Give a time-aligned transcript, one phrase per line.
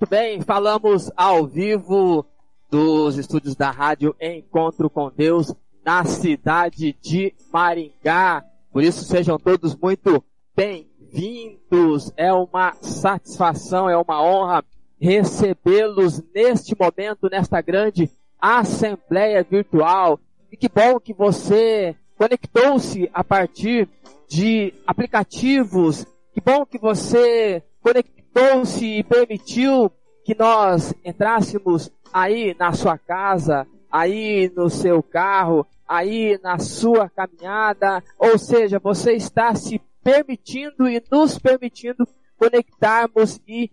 [0.00, 2.24] Muito bem, falamos ao vivo
[2.70, 5.52] dos estúdios da rádio Encontro com Deus
[5.84, 8.44] na cidade de Maringá.
[8.72, 10.22] Por isso sejam todos muito
[10.54, 12.12] bem-vindos.
[12.16, 14.64] É uma satisfação, é uma honra
[15.00, 18.08] recebê-los neste momento, nesta grande
[18.40, 20.20] assembleia virtual.
[20.52, 23.88] E que bom que você conectou-se a partir
[24.28, 26.06] de aplicativos.
[26.32, 29.90] Que bom que você conectou conectou-se e permitiu
[30.24, 38.02] que nós entrássemos aí na sua casa, aí no seu carro, aí na sua caminhada,
[38.18, 42.06] ou seja, você está se permitindo e nos permitindo
[42.36, 43.70] conectarmos e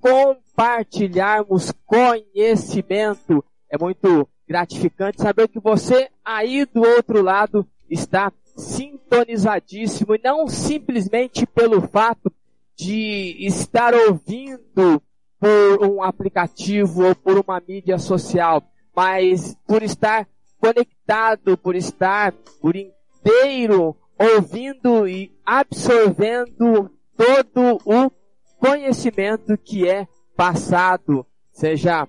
[0.00, 3.44] compartilharmos conhecimento.
[3.70, 11.46] É muito gratificante saber que você aí do outro lado está sintonizadíssimo e não simplesmente
[11.46, 12.30] pelo fato
[12.76, 15.02] de estar ouvindo
[15.38, 18.62] por um aplicativo ou por uma mídia social,
[18.94, 20.28] mas por estar
[20.60, 28.10] conectado, por estar por inteiro ouvindo e absorvendo todo o
[28.58, 30.06] conhecimento que é
[30.36, 32.06] passado, seja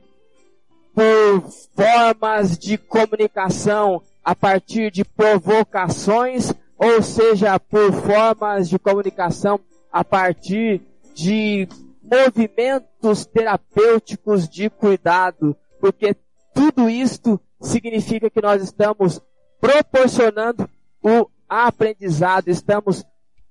[0.93, 1.41] por
[1.75, 9.59] formas de comunicação a partir de provocações, ou seja, por formas de comunicação
[9.93, 10.81] a partir
[11.13, 11.67] de
[12.01, 16.15] movimentos terapêuticos de cuidado, porque
[16.51, 19.21] tudo isto significa que nós estamos
[19.61, 20.67] proporcionando
[21.01, 23.05] o aprendizado, estamos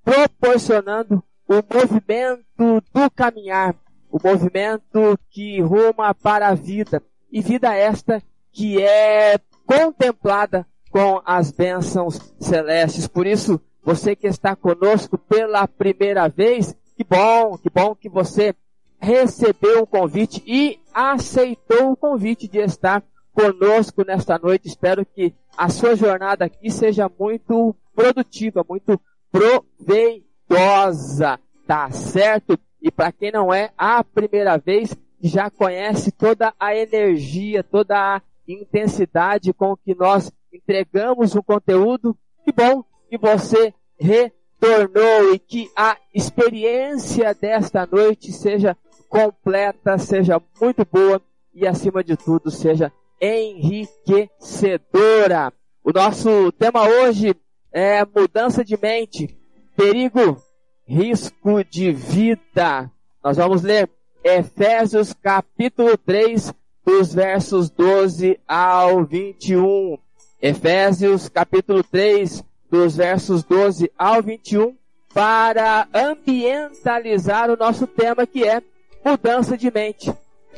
[0.04, 3.76] proporcionando o movimento do caminhar,
[4.10, 7.00] o movimento que ruma para a vida,
[7.30, 8.20] e vida esta
[8.50, 13.06] que é contemplada com as bênçãos celestes.
[13.06, 18.54] Por isso, você que está conosco pela primeira vez, que bom, que bom que você
[19.00, 23.02] recebeu o convite e aceitou o convite de estar
[23.32, 24.68] conosco nesta noite.
[24.68, 29.00] Espero que a sua jornada aqui seja muito produtiva, muito
[29.30, 32.58] proveitosa, tá certo?
[32.80, 38.22] E para quem não é a primeira vez, já conhece toda a energia, toda a
[38.46, 45.98] intensidade com que nós entregamos o conteúdo, que bom que você retornou e que a
[46.14, 48.74] experiência desta noite seja
[49.06, 51.20] completa, seja muito boa
[51.52, 55.52] e, acima de tudo, seja enriquecedora.
[55.84, 57.36] O nosso tema hoje
[57.70, 59.38] é mudança de mente,
[59.76, 60.42] perigo,
[60.86, 62.90] risco de vida.
[63.22, 63.90] Nós vamos ler
[64.24, 66.50] Efésios capítulo 3,
[66.82, 69.98] dos versos 12 ao 21.
[70.40, 74.74] Efésios capítulo 3, dos versos 12 ao 21,
[75.12, 78.62] para ambientalizar o nosso tema que é
[79.04, 80.10] mudança de mente,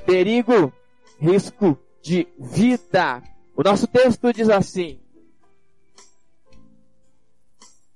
[0.06, 0.72] perigo,
[1.18, 3.20] risco de vida.
[3.56, 5.00] O nosso texto diz assim: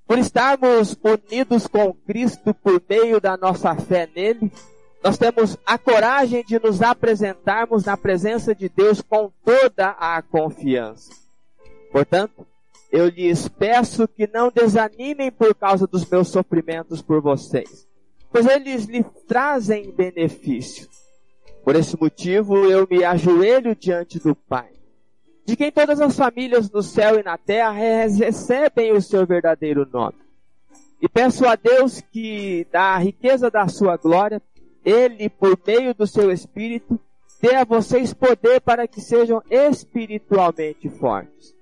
[0.04, 4.50] Por estarmos unidos com Cristo por meio da nossa fé nele,
[5.00, 11.12] nós temos a coragem de nos apresentarmos na presença de Deus com toda a confiança.
[11.92, 12.44] Portanto,
[12.90, 17.86] eu lhes peço que não desanimem por causa dos meus sofrimentos por vocês,
[18.30, 20.88] pois eles lhe trazem benefício.
[21.64, 24.70] Por esse motivo, eu me ajoelho diante do Pai,
[25.44, 30.16] de quem todas as famílias no céu e na terra recebem o seu verdadeiro nome.
[31.00, 34.42] E peço a Deus que, da riqueza da sua glória,
[34.84, 36.98] ele, por meio do seu Espírito,
[37.40, 41.57] dê a vocês poder para que sejam espiritualmente fortes.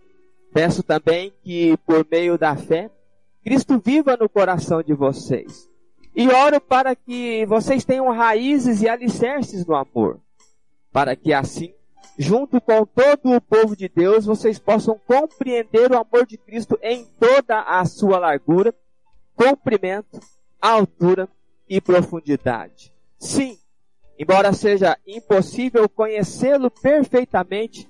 [0.56, 2.90] Peço também que, por meio da fé,
[3.44, 5.68] Cristo viva no coração de vocês.
[6.14, 10.18] E oro para que vocês tenham raízes e alicerces no amor.
[10.90, 11.74] Para que assim,
[12.18, 17.04] junto com todo o povo de Deus, vocês possam compreender o amor de Cristo em
[17.20, 18.74] toda a sua largura,
[19.34, 20.18] comprimento,
[20.58, 21.28] altura
[21.68, 23.58] e profundidade Sim,
[24.18, 27.86] embora seja impossível conhecê-lo perfeitamente,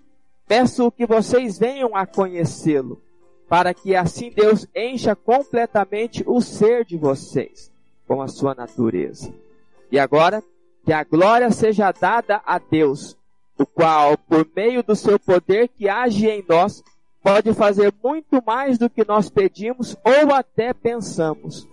[0.47, 3.01] peço que vocês venham a conhecê-lo,
[3.49, 7.71] para que assim Deus encha completamente o ser de vocês
[8.07, 9.33] com a sua natureza.
[9.91, 10.43] E agora,
[10.85, 13.17] que a glória seja dada a Deus,
[13.59, 16.83] o qual, por meio do seu poder que age em nós,
[17.23, 21.67] pode fazer muito mais do que nós pedimos ou até pensamos.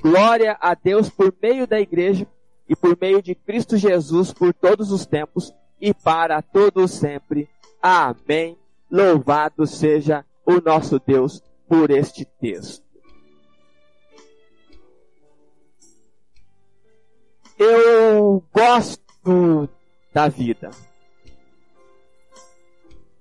[0.00, 2.26] Glória a Deus por meio da igreja
[2.68, 7.48] e por meio de Cristo Jesus por todos os tempos e para todos sempre.
[7.86, 8.56] Amém.
[8.90, 12.82] Louvado seja o nosso Deus por este texto.
[17.58, 19.68] Eu gosto
[20.14, 20.70] da vida.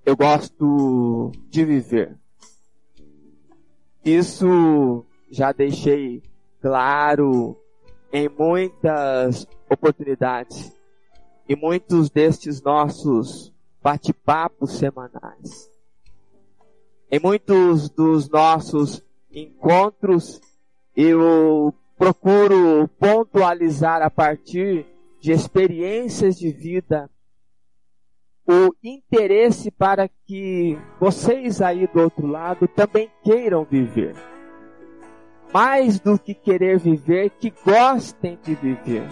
[0.06, 2.18] Eu gosto de viver.
[4.06, 6.24] Isso já deixei
[6.62, 7.60] claro
[8.14, 10.74] em muitas oportunidades
[11.50, 13.53] e muitos destes nossos
[13.84, 15.70] bate-papos semanais.
[17.12, 20.42] Em muitos dos nossos encontros,
[20.96, 24.86] eu procuro pontualizar a partir
[25.20, 27.10] de experiências de vida
[28.48, 34.16] o interesse para que vocês aí do outro lado também queiram viver
[35.54, 39.08] mais do que querer viver, que gostem de viver.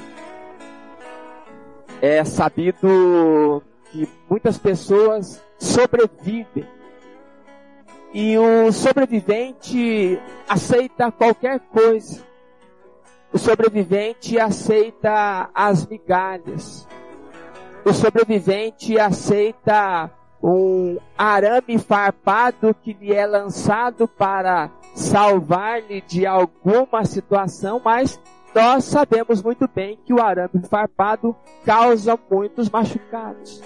[2.01, 3.61] É sabido
[3.91, 6.67] que muitas pessoas sobrevivem.
[8.13, 12.21] E o sobrevivente aceita qualquer coisa.
[13.31, 16.87] O sobrevivente aceita as migalhas.
[17.85, 20.11] O sobrevivente aceita
[20.43, 28.19] um arame farpado que lhe é lançado para salvar-lhe de alguma situação, mas
[28.53, 31.35] nós sabemos muito bem que o arame farpado
[31.65, 33.61] causa muitos machucados.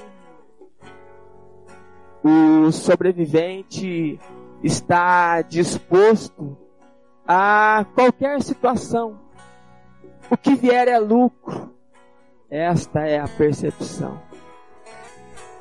[2.26, 4.20] O sobrevivente
[4.64, 6.58] está disposto
[7.28, 9.20] a qualquer situação.
[10.32, 11.72] O que vier é lucro.
[12.50, 14.20] Esta é a percepção.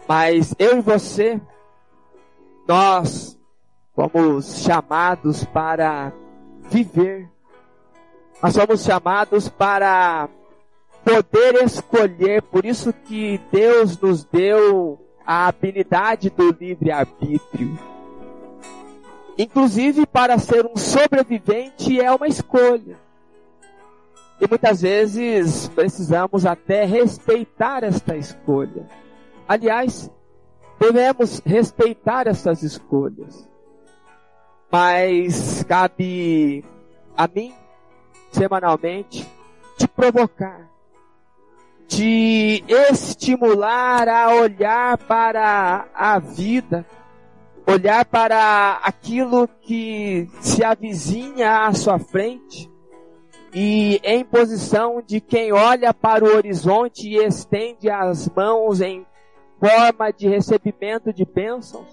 [0.08, 1.40] Mas eu e você,
[2.66, 3.34] nós
[3.94, 6.12] Fomos chamados para
[6.68, 7.30] viver.
[8.42, 10.28] Nós somos chamados para
[11.04, 12.42] poder escolher.
[12.42, 17.78] Por isso que Deus nos deu a habilidade do livre-arbítrio.
[19.36, 22.96] Inclusive, para ser um sobrevivente é uma escolha.
[24.40, 28.86] E muitas vezes precisamos até respeitar esta escolha.
[29.48, 30.10] Aliás,
[30.78, 33.48] devemos respeitar essas escolhas.
[34.70, 36.64] Mas cabe
[37.16, 37.54] a mim,
[38.32, 39.26] semanalmente,
[39.78, 40.68] te provocar,
[41.86, 46.86] te estimular a olhar para a vida,
[47.66, 52.70] olhar para aquilo que se avizinha à sua frente,
[53.52, 59.06] e em posição de quem olha para o horizonte e estende as mãos em
[59.60, 61.86] forma de recebimento de bênçãos,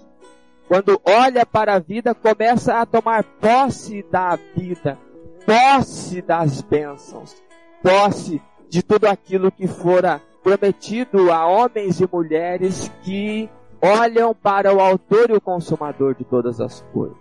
[0.66, 4.98] quando olha para a vida, começa a tomar posse da vida,
[5.46, 7.36] posse das bênçãos,
[7.82, 8.40] posse
[8.72, 13.46] de tudo aquilo que fora prometido a homens e mulheres que
[13.82, 17.18] olham para o autor e o consumador de todas as coisas.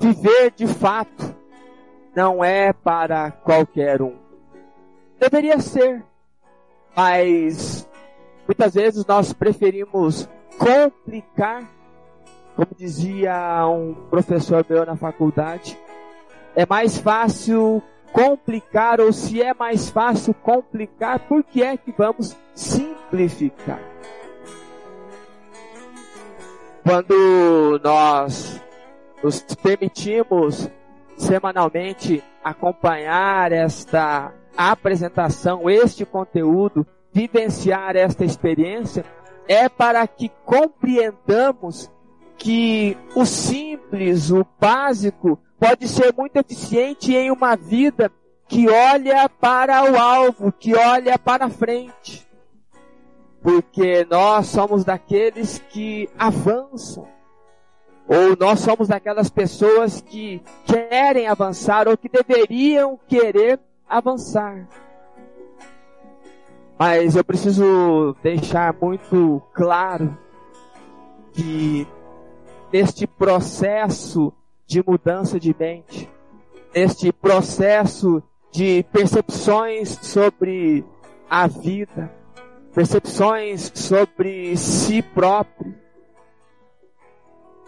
[0.00, 1.36] Viver de fato
[2.16, 4.14] não é para qualquer um.
[5.20, 6.02] Deveria ser,
[6.96, 7.86] mas
[8.48, 10.26] muitas vezes nós preferimos
[10.58, 11.70] complicar,
[12.56, 15.78] como dizia um professor meu na faculdade,
[16.56, 17.82] é mais fácil
[18.14, 23.80] complicar, ou se é mais fácil complicar, por que é que vamos simplificar?
[26.84, 28.62] Quando nós
[29.20, 30.70] nos permitimos
[31.16, 39.04] semanalmente acompanhar esta apresentação, este conteúdo, vivenciar esta experiência,
[39.48, 41.90] é para que compreendamos
[42.36, 48.12] que o simples, o básico, pode ser muito eficiente em uma vida
[48.46, 52.28] que olha para o alvo, que olha para frente.
[53.42, 57.08] Porque nós somos daqueles que avançam.
[58.06, 64.68] Ou nós somos daquelas pessoas que querem avançar ou que deveriam querer avançar.
[66.78, 70.14] Mas eu preciso deixar muito claro
[71.32, 71.88] que
[72.70, 74.30] neste processo
[74.66, 76.10] de mudança de mente,
[76.74, 80.84] neste processo de percepções sobre
[81.28, 82.10] a vida,
[82.72, 85.74] percepções sobre si próprio.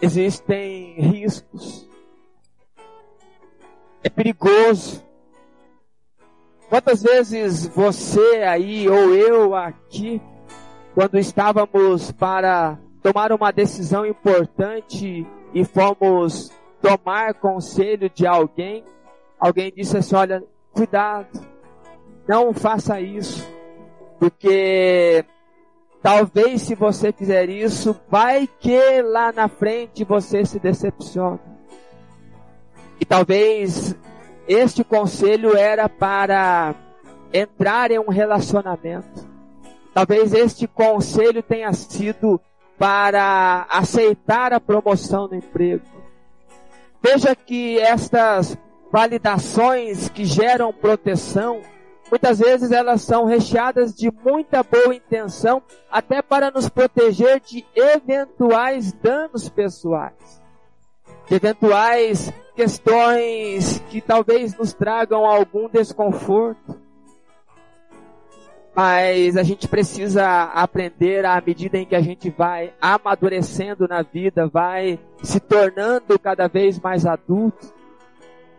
[0.00, 1.88] Existem riscos.
[4.03, 5.05] É perigoso.
[6.69, 10.21] Quantas vezes você aí ou eu aqui,
[10.95, 18.85] quando estávamos para tomar uma decisão importante e fomos tomar conselho de alguém,
[19.38, 20.42] alguém disse assim: olha,
[20.73, 21.28] cuidado,
[22.28, 23.47] não faça isso,
[24.18, 25.25] porque
[26.02, 31.40] talvez se você fizer isso, vai que lá na frente você se decepcione.
[33.00, 33.95] E talvez
[34.49, 36.75] este conselho era para
[37.33, 39.26] entrar em um relacionamento.
[39.92, 42.40] Talvez este conselho tenha sido
[42.78, 45.83] para aceitar a promoção no emprego.
[47.03, 48.57] Veja que estas
[48.91, 51.61] validações que geram proteção,
[52.11, 58.93] muitas vezes elas são recheadas de muita boa intenção, até para nos proteger de eventuais
[58.93, 60.43] danos pessoais,
[61.29, 66.86] de eventuais questões que talvez nos tragam algum desconforto.
[68.76, 74.47] Mas a gente precisa aprender à medida em que a gente vai amadurecendo na vida,
[74.47, 77.73] vai se tornando cada vez mais adulto,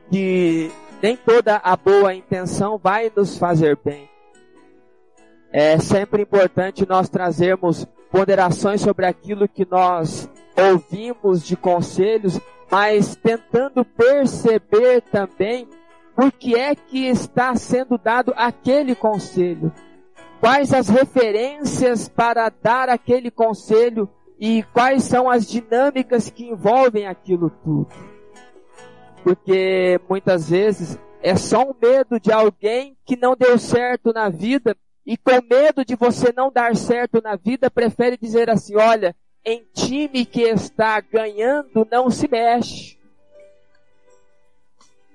[0.09, 0.71] que
[1.03, 4.09] nem toda a boa intenção vai nos fazer bem.
[5.51, 12.39] É sempre importante nós trazermos ponderações sobre aquilo que nós ouvimos de conselhos,
[12.71, 15.67] mas tentando perceber também
[16.15, 19.71] por que é que está sendo dado aquele conselho
[20.39, 27.49] quais as referências para dar aquele conselho e quais são as dinâmicas que envolvem aquilo
[27.63, 27.87] tudo.
[29.23, 34.75] Porque muitas vezes é só um medo de alguém que não deu certo na vida
[35.05, 39.65] e com medo de você não dar certo na vida, prefere dizer assim: olha, em
[39.73, 42.97] time que está ganhando não se mexe.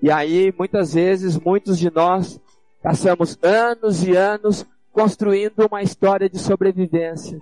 [0.02, 2.41] E aí, muitas vezes, muitos de nós
[2.83, 7.40] passamos anos e anos construindo uma história de sobrevivência.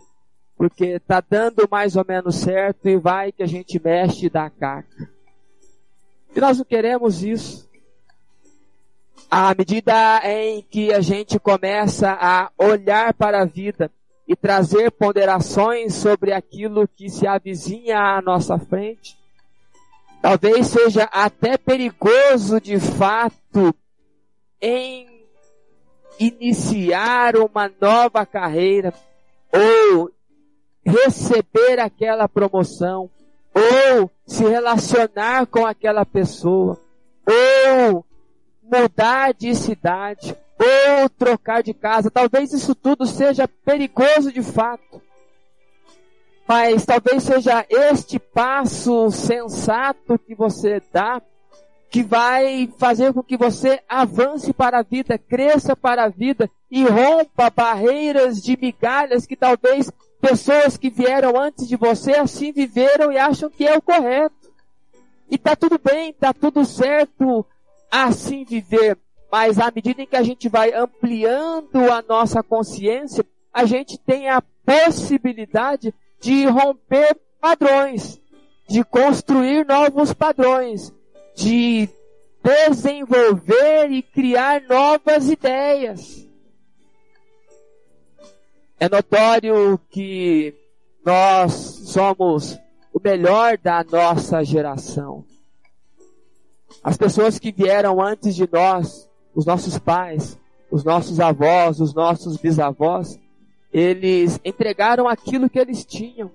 [0.57, 4.49] Porque tá dando mais ou menos certo e vai que a gente mexe e dá
[4.49, 5.11] caca.
[6.35, 7.69] E nós não queremos isso.
[9.31, 13.91] À medida em que a gente começa a olhar para a vida
[14.27, 19.17] e trazer ponderações sobre aquilo que se avizinha à nossa frente,
[20.21, 23.75] talvez seja até perigoso de fato
[24.61, 25.10] em
[26.19, 28.93] iniciar uma nova carreira,
[29.53, 30.11] ou
[30.85, 33.11] receber aquela promoção,
[33.55, 36.79] ou se relacionar com aquela pessoa,
[37.27, 38.05] ou
[38.63, 42.11] mudar de cidade, ou trocar de casa.
[42.11, 45.03] Talvez isso tudo seja perigoso de fato.
[46.47, 51.23] Mas talvez seja este passo sensato que você dá
[51.91, 56.85] que vai fazer com que você avance para a vida, cresça para a vida e
[56.85, 63.19] rompa barreiras de migalhas que talvez pessoas que vieram antes de você assim viveram e
[63.19, 64.53] acham que é o correto.
[65.29, 67.45] E tá tudo bem, tá tudo certo
[67.91, 68.97] assim viver.
[69.31, 74.29] mas à medida em que a gente vai ampliando a nossa consciência, a gente tem
[74.29, 78.21] a possibilidade de romper padrões,
[78.69, 80.93] de construir novos padrões,
[81.35, 81.89] de
[82.43, 86.27] desenvolver e criar novas ideias.
[88.79, 90.55] É notório que
[91.05, 92.59] nós somos
[92.93, 95.25] o melhor da nossa geração.
[96.83, 100.39] As pessoas que vieram antes de nós, os nossos pais,
[100.71, 103.19] os nossos avós, os nossos bisavós,
[103.73, 106.31] eles entregaram aquilo que eles tinham.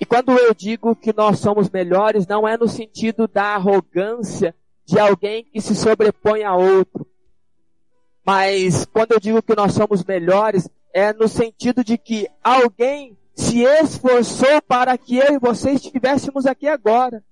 [0.00, 4.54] E quando eu digo que nós somos melhores, não é no sentido da arrogância
[4.86, 7.06] de alguém que se sobrepõe a outro.
[8.24, 13.62] Mas quando eu digo que nós somos melhores, é no sentido de que alguém se
[13.62, 17.22] esforçou para que eu e você estivéssemos aqui agora.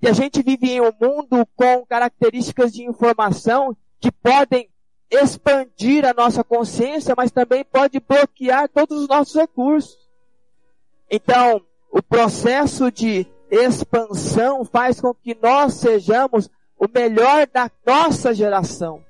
[0.00, 4.70] E a gente vive em um mundo com características de informação que podem
[5.10, 9.98] expandir a nossa consciência, mas também pode bloquear todos os nossos recursos.
[11.10, 19.04] Então, o processo de expansão faz com que nós sejamos o melhor da nossa geração.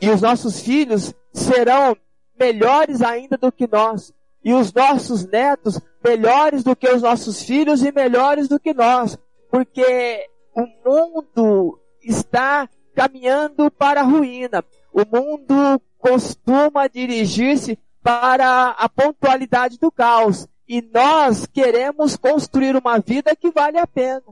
[0.00, 1.96] E os nossos filhos serão
[2.38, 4.12] melhores ainda do que nós.
[4.44, 9.18] E os nossos netos melhores do que os nossos filhos e melhores do que nós.
[9.50, 14.64] Porque o mundo está caminhando para a ruína.
[14.92, 20.46] O mundo costuma dirigir-se para a pontualidade do caos.
[20.68, 24.22] E nós queremos construir uma vida que vale a pena.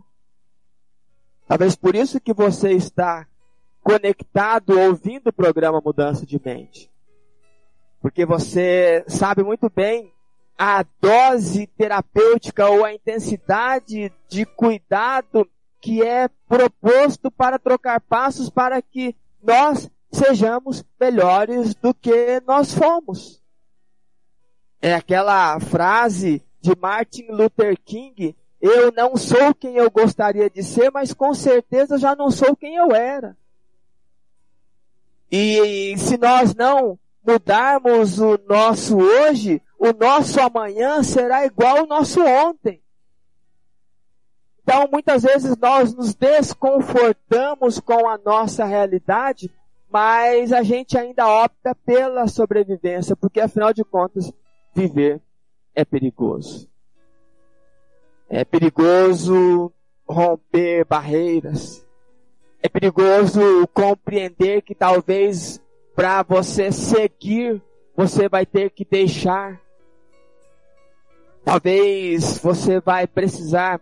[1.46, 3.26] Talvez por isso que você está
[3.82, 6.90] conectado ouvindo o programa Mudança de Mente.
[8.00, 10.12] Porque você sabe muito bem
[10.58, 15.48] a dose terapêutica ou a intensidade de cuidado
[15.80, 23.43] que é proposto para trocar passos para que nós sejamos melhores do que nós fomos.
[24.84, 30.90] É aquela frase de Martin Luther King, eu não sou quem eu gostaria de ser,
[30.90, 33.34] mas com certeza já não sou quem eu era.
[35.32, 42.22] E se nós não mudarmos o nosso hoje, o nosso amanhã será igual ao nosso
[42.22, 42.82] ontem.
[44.62, 49.50] Então, muitas vezes nós nos desconfortamos com a nossa realidade,
[49.90, 54.30] mas a gente ainda opta pela sobrevivência, porque afinal de contas,
[54.74, 55.20] viver
[55.74, 56.68] é perigoso.
[58.28, 59.72] É perigoso
[60.06, 61.86] romper barreiras.
[62.62, 63.40] É perigoso
[63.72, 65.60] compreender que talvez
[65.94, 67.62] para você seguir,
[67.94, 69.60] você vai ter que deixar.
[71.44, 73.80] Talvez você vai precisar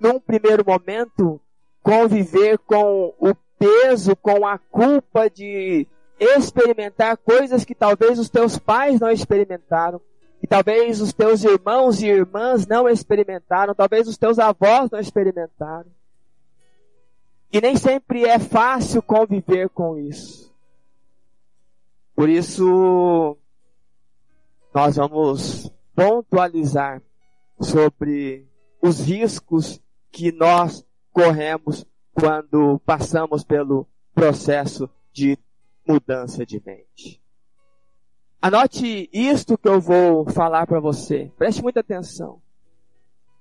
[0.00, 1.40] num primeiro momento,
[1.82, 5.86] conviver com o peso, com a culpa de
[6.18, 10.00] experimentar coisas que talvez os teus pais não experimentaram,
[10.40, 15.90] que talvez os teus irmãos e irmãs não experimentaram, talvez os teus avós não experimentaram.
[17.52, 20.52] E nem sempre é fácil conviver com isso.
[22.14, 23.36] Por isso,
[24.74, 27.02] nós vamos pontualizar
[27.60, 28.46] sobre
[28.82, 35.38] os riscos que nós corremos quando passamos pelo processo de
[35.86, 37.22] mudança de mente.
[38.40, 41.32] Anote isto que eu vou falar para você.
[41.38, 42.42] Preste muita atenção.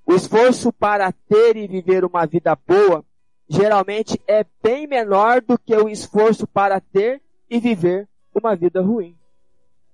[0.05, 3.03] O esforço para ter e viver uma vida boa
[3.49, 9.17] geralmente é bem menor do que o esforço para ter e viver uma vida ruim.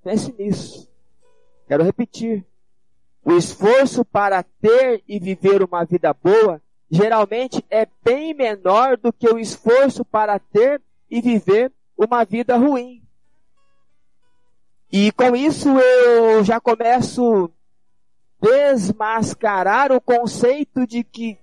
[0.03, 0.89] Pense nisso.
[1.67, 2.45] Quero repetir.
[3.23, 9.29] O esforço para ter e viver uma vida boa geralmente é bem menor do que
[9.29, 13.03] o esforço para ter e viver uma vida ruim.
[14.91, 17.51] E com isso eu já começo
[18.41, 21.38] desmascarar o conceito de que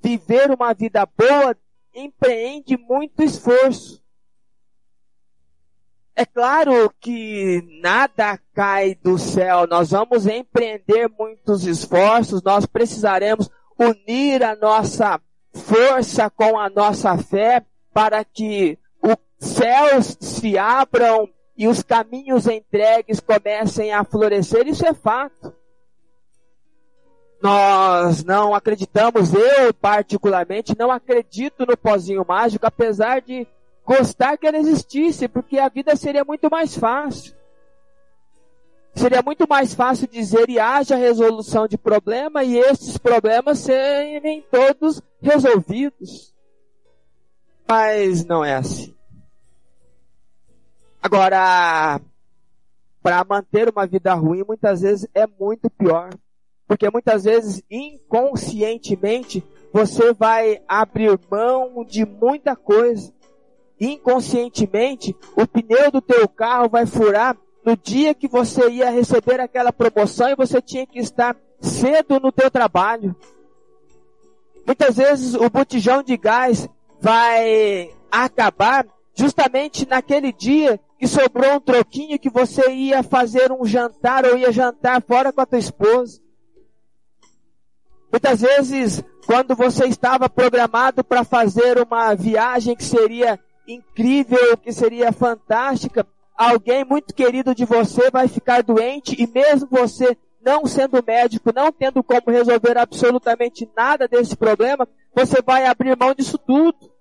[0.00, 1.56] viver uma vida boa
[1.94, 4.02] empreende muito esforço.
[6.14, 13.48] É claro que nada cai do céu, nós vamos empreender muitos esforços, nós precisaremos
[13.78, 15.18] unir a nossa
[15.54, 23.20] força com a nossa fé para que os céus se abram e os caminhos entregues
[23.20, 24.66] comecem a florescer.
[24.66, 25.54] Isso é fato.
[27.42, 33.46] Nós não acreditamos, eu particularmente não acredito no pozinho mágico, apesar de
[33.84, 37.34] gostar que ele existisse, porque a vida seria muito mais fácil.
[38.94, 45.02] Seria muito mais fácil dizer e haja resolução de problema e esses problemas serem todos
[45.20, 46.31] resolvidos.
[47.68, 48.94] Mas não é assim.
[51.02, 52.00] Agora,
[53.02, 56.10] para manter uma vida ruim, muitas vezes é muito pior.
[56.66, 63.12] Porque muitas vezes, inconscientemente, você vai abrir mão de muita coisa.
[63.80, 69.72] Inconscientemente, o pneu do teu carro vai furar no dia que você ia receber aquela
[69.72, 73.14] promoção e você tinha que estar cedo no teu trabalho.
[74.64, 76.68] Muitas vezes o botijão de gás
[77.02, 84.24] vai acabar justamente naquele dia que sobrou um troquinho que você ia fazer um jantar
[84.24, 86.22] ou ia jantar fora com a tua esposa.
[88.08, 93.36] Muitas vezes, quando você estava programado para fazer uma viagem que seria
[93.66, 100.16] incrível, que seria fantástica, alguém muito querido de você vai ficar doente e mesmo você
[100.40, 106.14] não sendo médico, não tendo como resolver absolutamente nada desse problema, você vai abrir mão
[106.14, 106.91] disso tudo.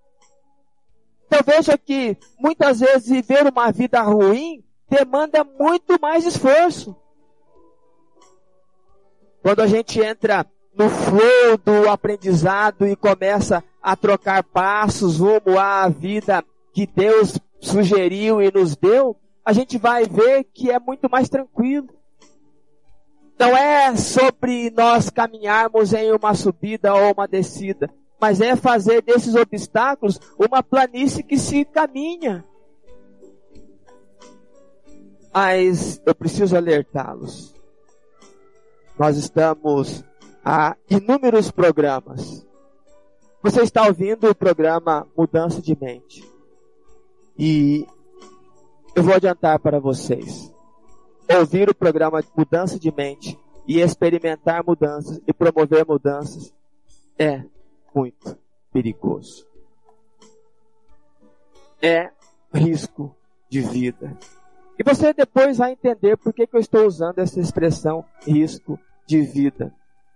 [1.32, 6.94] Então veja que muitas vezes viver uma vida ruim demanda muito mais esforço.
[9.42, 15.88] Quando a gente entra no flow do aprendizado e começa a trocar passos rumo à
[15.88, 19.16] vida que Deus sugeriu e nos deu,
[19.46, 21.88] a gente vai ver que é muito mais tranquilo.
[23.40, 27.90] Não é sobre nós caminharmos em uma subida ou uma descida,
[28.22, 32.46] mas é fazer desses obstáculos uma planície que se caminha.
[35.34, 37.56] Mas eu preciso alertá-los.
[39.00, 40.04] Nós estamos
[40.46, 42.46] a inúmeros programas.
[43.42, 46.24] Você está ouvindo o programa Mudança de Mente.
[47.36, 47.88] E
[48.96, 50.54] eu vou adiantar para vocês
[51.38, 56.54] ouvir o programa Mudança de Mente e experimentar mudanças e promover mudanças
[57.18, 57.44] é
[57.94, 58.38] muito
[58.72, 59.48] perigoso.
[61.82, 62.12] É
[62.54, 63.16] risco
[63.50, 64.18] de vida.
[64.78, 69.22] E você depois vai entender por que, que eu estou usando essa expressão risco de
[69.22, 69.74] vida.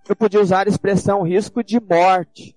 [0.08, 2.56] Eu podia usar a expressão risco de morte,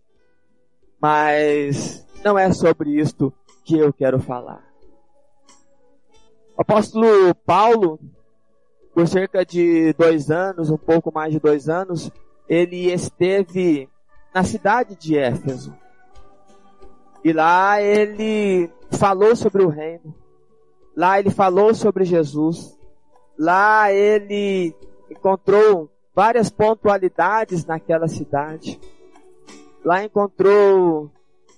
[1.01, 3.33] mas não é sobre isto
[3.65, 4.63] que eu quero falar.
[6.57, 7.99] O apóstolo Paulo,
[8.95, 12.11] por cerca de dois anos, um pouco mais de dois anos,
[12.49, 13.89] ele esteve
[14.35, 15.75] na cidade de Éfeso.
[17.25, 20.15] E lá ele falou sobre o reino.
[20.97, 22.79] Lá ele falou sobre Jesus.
[23.39, 24.75] Lá ele
[25.11, 28.81] encontrou várias pontualidades naquela cidade.
[29.85, 31.11] Lá encontrou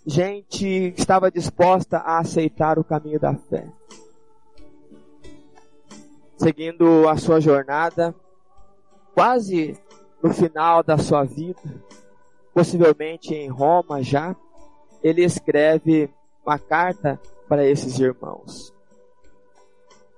[0.07, 3.67] gente que estava disposta a aceitar o caminho da fé
[6.41, 8.15] seguindo a sua jornada,
[9.13, 9.79] quase
[10.23, 11.61] no final da sua vida,
[12.53, 14.35] possivelmente em Roma já,
[15.03, 16.11] ele escreve
[16.45, 18.73] uma carta para esses irmãos.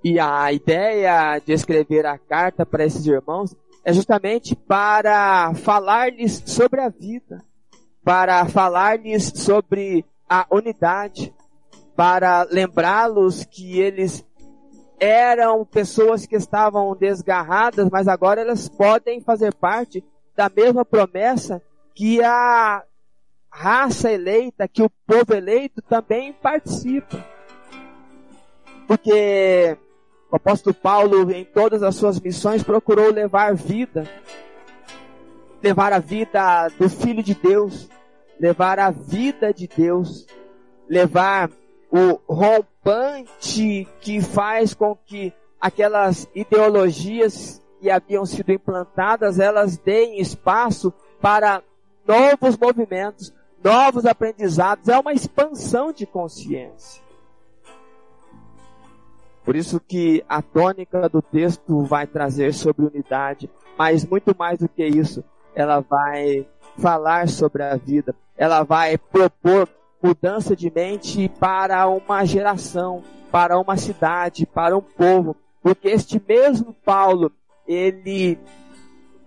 [0.05, 6.81] E a ideia de escrever a carta para esses irmãos é justamente para falar-lhes sobre
[6.81, 7.45] a vida,
[8.05, 11.33] para falar-lhes sobre a unidade,
[11.95, 14.25] para lembrá-los que eles
[14.99, 20.03] eram pessoas que estavam desgarradas, mas agora elas podem fazer parte
[20.35, 21.61] da mesma promessa
[21.94, 22.83] que a
[23.50, 27.24] raça eleita, que o povo eleito também participa.
[28.87, 29.76] Porque
[30.31, 34.09] o apóstolo Paulo, em todas as suas missões, procurou levar vida,
[35.62, 37.88] levar a vida do Filho de Deus,
[38.40, 40.26] levar a vida de Deus,
[40.88, 41.50] levar
[41.90, 50.92] o rompante que faz com que aquelas ideologias que haviam sido implantadas, elas deem espaço
[51.20, 51.62] para
[52.07, 57.03] novos movimentos, novos aprendizados, é uma expansão de consciência.
[59.45, 64.69] Por isso que a tônica do texto vai trazer sobre unidade, mas muito mais do
[64.69, 66.47] que isso, ela vai
[66.79, 69.69] falar sobre a vida, ela vai propor
[70.03, 75.37] mudança de mente para uma geração, para uma cidade, para um povo.
[75.62, 77.31] Porque este mesmo Paulo,
[77.67, 78.38] ele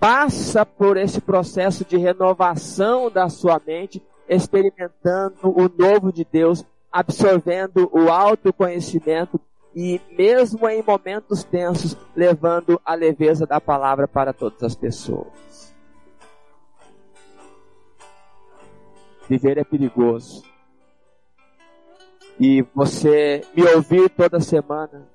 [0.05, 7.89] passa por esse processo de renovação da sua mente, experimentando o novo de Deus, absorvendo
[7.91, 9.41] o autoconhecimento
[9.75, 15.73] e mesmo em momentos tensos, levando a leveza da palavra para todas as pessoas.
[19.27, 20.43] Viver é perigoso
[22.39, 25.09] e você me ouvir toda semana,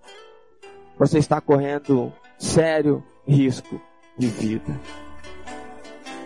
[0.98, 3.80] você está correndo sério risco
[4.20, 4.80] de vida.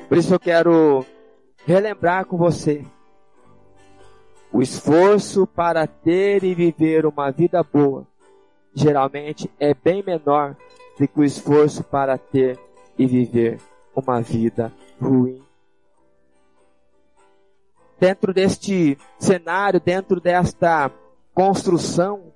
[0.08, 1.06] Por isso eu quero
[1.66, 2.84] relembrar com você
[4.52, 8.06] o esforço para ter e viver uma vida boa
[8.74, 10.56] geralmente é bem menor
[10.98, 12.58] do que o esforço para ter
[12.98, 13.60] e viver
[13.94, 15.42] uma vida ruim.
[17.98, 20.90] Dentro deste cenário, dentro desta
[21.32, 22.32] construção,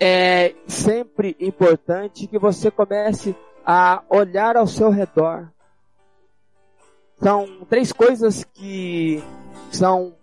[0.00, 5.48] é sempre importante que você comece a olhar ao seu redor.
[7.20, 9.22] São três coisas que
[9.72, 10.14] são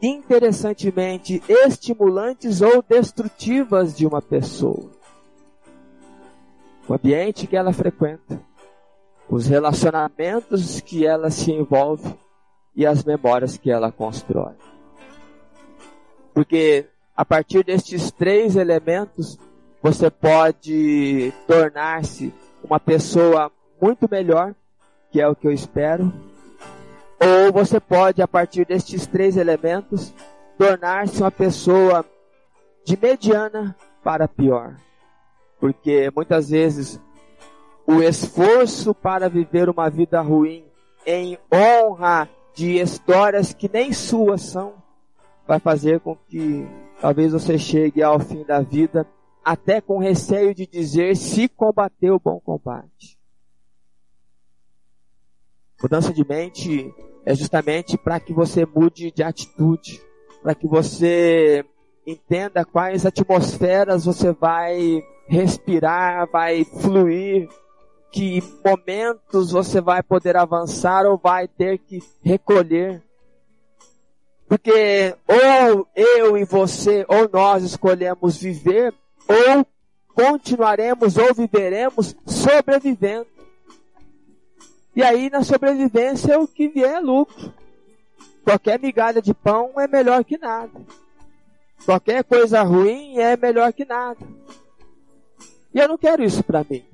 [0.00, 4.90] interessantemente estimulantes ou destrutivas de uma pessoa.
[6.88, 8.40] O ambiente que ela frequenta,
[9.28, 12.14] os relacionamentos que ela se envolve
[12.76, 14.54] e as memórias que ela constrói.
[16.32, 19.38] Porque a partir destes três elementos,
[19.82, 22.32] você pode tornar-se
[22.68, 23.50] uma pessoa
[23.80, 24.54] muito melhor,
[25.10, 26.12] que é o que eu espero,
[27.20, 30.12] ou você pode, a partir destes três elementos,
[30.58, 32.04] tornar-se uma pessoa
[32.84, 34.76] de mediana para pior.
[35.58, 37.00] Porque muitas vezes
[37.86, 40.64] o esforço para viver uma vida ruim
[41.06, 44.74] em honra de histórias que nem suas são,
[45.46, 46.66] vai fazer com que
[47.00, 49.06] talvez você chegue ao fim da vida
[49.46, 53.16] até com receio de dizer se combateu o bom combate.
[55.80, 56.92] Mudança de mente
[57.24, 60.02] é justamente para que você mude de atitude,
[60.42, 61.64] para que você
[62.04, 67.48] entenda quais atmosferas você vai respirar, vai fluir,
[68.10, 73.00] que momentos você vai poder avançar ou vai ter que recolher.
[74.48, 78.92] Porque ou eu e você, ou nós escolhemos viver,
[79.28, 79.66] ou
[80.14, 83.26] continuaremos ou viveremos sobrevivendo.
[84.94, 87.52] E aí na sobrevivência o que vier é lucro.
[88.42, 90.80] Qualquer migalha de pão é melhor que nada.
[91.84, 94.20] Qualquer coisa ruim é melhor que nada.
[95.74, 96.84] E eu não quero isso para mim.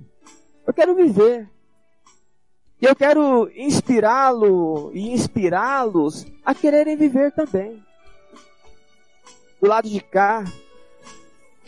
[0.67, 1.49] Eu quero viver.
[2.81, 7.81] E eu quero inspirá-lo e inspirá-los a quererem viver também.
[9.61, 10.45] Do lado de cá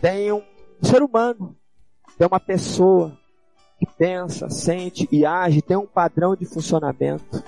[0.00, 0.42] tem um
[0.82, 1.56] ser humano,
[2.16, 3.16] tem uma pessoa
[3.78, 7.42] que pensa, sente e age, tem um padrão de funcionamento.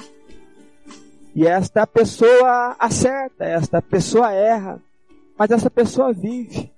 [1.35, 4.81] E esta pessoa acerta, esta pessoa erra,
[5.39, 6.73] mas essa pessoa vive.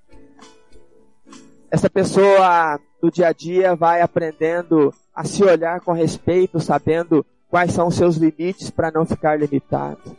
[1.71, 7.73] Essa pessoa no dia a dia vai aprendendo a se olhar com respeito, sabendo quais
[7.73, 10.17] são os seus limites para não ficar limitado.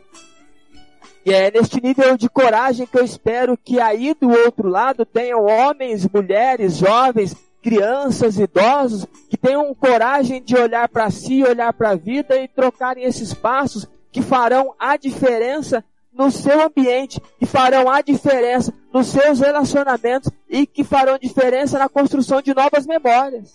[1.24, 5.44] E é neste nível de coragem que eu espero que aí do outro lado tenham
[5.44, 11.94] homens, mulheres, jovens crianças, idosos, que tenham coragem de olhar para si, olhar para a
[11.94, 18.00] vida e trocarem esses passos que farão a diferença no seu ambiente, que farão a
[18.00, 23.52] diferença nos seus relacionamentos e que farão diferença na construção de novas memórias.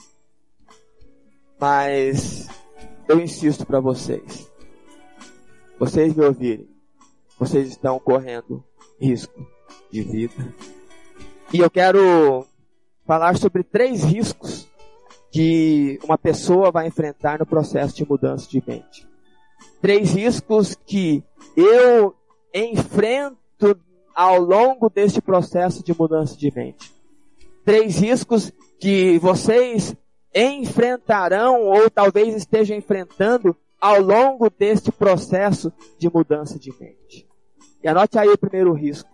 [1.60, 2.48] Mas
[3.08, 4.50] eu insisto para vocês.
[5.78, 6.75] Vocês me ouvirem.
[7.38, 8.64] Vocês estão correndo
[9.00, 9.46] risco
[9.92, 10.54] de vida.
[11.54, 12.46] E eu quero
[13.06, 14.68] falar sobre três riscos
[15.32, 19.08] que uma pessoa vai enfrentar no processo de mudança de mente.
[19.82, 21.24] Três riscos que
[21.56, 22.16] eu
[22.54, 23.80] enfrento
[24.16, 26.94] ao longo deste processo de mudança de mente.
[27.66, 29.96] Três riscos que vocês
[30.34, 37.28] enfrentarão ou talvez estejam enfrentando ao longo deste processo de mudança de mente.
[37.84, 39.10] E anote aí o primeiro risco.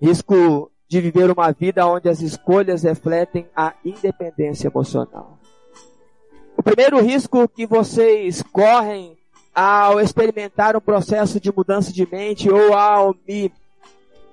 [0.00, 5.38] Risco de viver uma vida onde as escolhas refletem a independência emocional.
[6.56, 9.16] O primeiro risco que vocês correm
[9.54, 13.52] ao experimentar um processo de mudança de mente ou ao me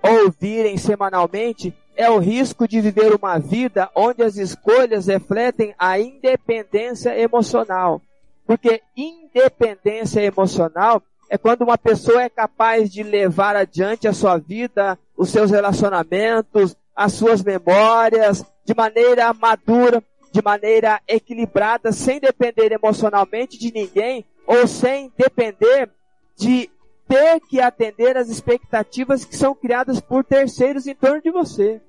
[0.02, 7.18] ouvirem semanalmente é o risco de viver uma vida onde as escolhas refletem a independência
[7.20, 8.02] emocional.
[8.48, 14.98] Porque independência emocional é quando uma pessoa é capaz de levar adiante a sua vida,
[15.18, 23.58] os seus relacionamentos, as suas memórias, de maneira madura, de maneira equilibrada, sem depender emocionalmente
[23.58, 25.90] de ninguém, ou sem depender
[26.38, 26.70] de
[27.06, 31.82] ter que atender às expectativas que são criadas por terceiros em torno de você.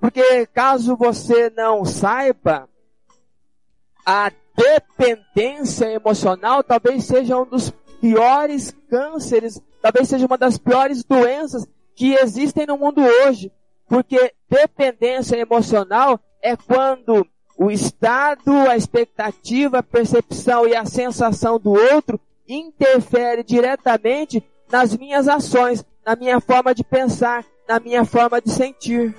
[0.00, 2.68] Porque caso você não saiba,
[4.04, 11.66] a dependência emocional talvez seja um dos piores cânceres, talvez seja uma das piores doenças
[11.94, 13.52] que existem no mundo hoje.
[13.88, 21.70] Porque dependência emocional é quando o estado, a expectativa, a percepção e a sensação do
[21.70, 28.50] outro interfere diretamente nas minhas ações, na minha forma de pensar, na minha forma de
[28.50, 29.14] sentir.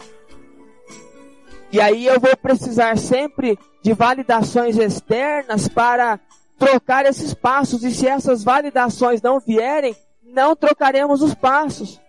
[1.75, 6.17] E aí eu vou precisar sempre de validações externas para
[6.57, 7.83] trocar esses passos.
[7.83, 11.99] E se essas validações não vierem, não trocaremos os passos.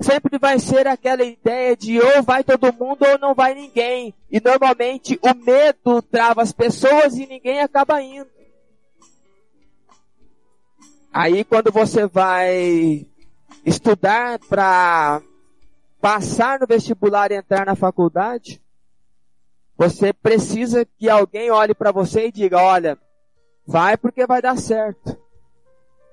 [0.00, 4.12] Sempre vai ser aquela ideia de ou vai todo mundo ou não vai ninguém.
[4.28, 8.26] E normalmente o medo trava as pessoas e ninguém acaba indo.
[11.12, 13.06] Aí quando você vai
[13.64, 15.22] estudar para
[16.00, 18.62] passar no vestibular e entrar na faculdade,
[19.76, 22.98] você precisa que alguém olhe para você e diga, olha,
[23.66, 25.18] vai porque vai dar certo.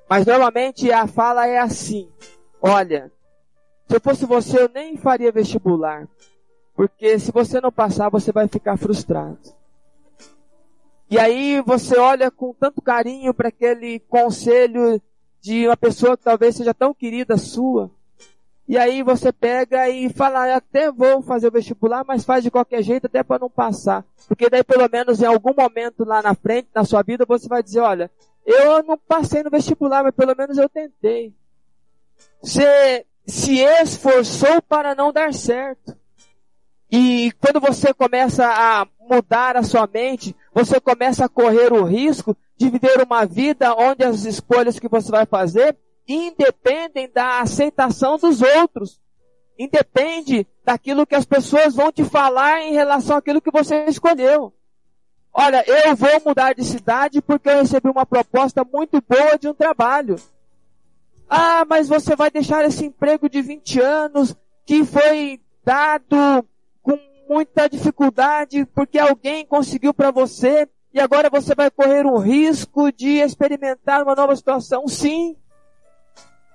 [0.09, 2.09] Mas normalmente a fala é assim,
[2.61, 3.11] olha,
[3.87, 6.07] se eu fosse você eu nem faria vestibular,
[6.75, 9.39] porque se você não passar você vai ficar frustrado.
[11.09, 15.01] E aí você olha com tanto carinho para aquele conselho
[15.39, 17.91] de uma pessoa que talvez seja tão querida sua.
[18.67, 22.81] E aí você pega e fala, até vou fazer o vestibular, mas faz de qualquer
[22.81, 24.05] jeito até para não passar.
[24.27, 27.61] Porque daí pelo menos em algum momento lá na frente, na sua vida, você vai
[27.61, 28.09] dizer, olha,
[28.45, 31.33] eu não passei no vestibular, mas pelo menos eu tentei.
[32.41, 35.97] Você se esforçou para não dar certo.
[36.91, 42.37] E quando você começa a mudar a sua mente, você começa a correr o risco
[42.55, 45.75] de viver uma vida onde as escolhas que você vai fazer
[46.07, 49.01] independem da aceitação dos outros.
[49.57, 54.53] Independe daquilo que as pessoas vão te falar em relação àquilo que você escolheu.
[55.33, 59.53] Olha, eu vou mudar de cidade porque eu recebi uma proposta muito boa de um
[59.53, 60.15] trabalho.
[61.27, 64.35] Ah, mas você vai deixar esse emprego de 20 anos
[64.65, 66.45] que foi dado
[66.81, 72.91] com muita dificuldade porque alguém conseguiu para você e agora você vai correr um risco
[72.91, 74.87] de experimentar uma nova situação.
[74.87, 75.35] Sim,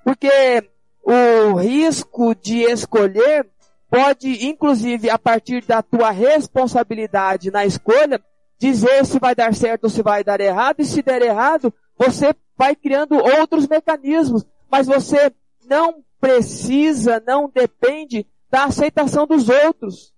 [0.08, 0.66] porque
[1.02, 3.46] o risco de escolher
[3.90, 8.18] pode, inclusive, a partir da tua responsabilidade na escolha,
[8.58, 12.34] dizer se vai dar certo ou se vai dar errado, e se der errado, você
[12.56, 15.30] vai criando outros mecanismos, mas você
[15.66, 20.14] não precisa, não depende da aceitação dos outros.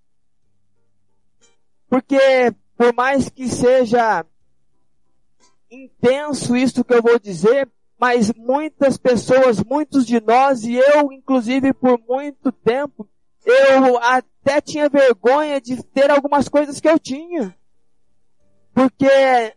[1.89, 4.25] Porque por mais que seja
[5.69, 7.69] intenso isso que eu vou dizer,
[8.01, 13.07] mas muitas pessoas, muitos de nós, e eu inclusive por muito tempo,
[13.45, 17.55] eu até tinha vergonha de ter algumas coisas que eu tinha.
[18.73, 19.07] Porque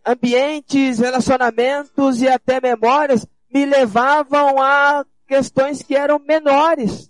[0.06, 7.10] ambientes, relacionamentos e até memórias me levavam a questões que eram menores.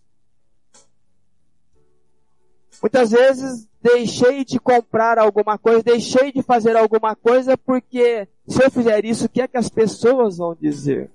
[2.79, 8.69] Muitas vezes deixei de comprar alguma coisa, deixei de fazer alguma coisa porque se eu
[8.69, 11.09] fizer isso, o que é que as pessoas vão dizer?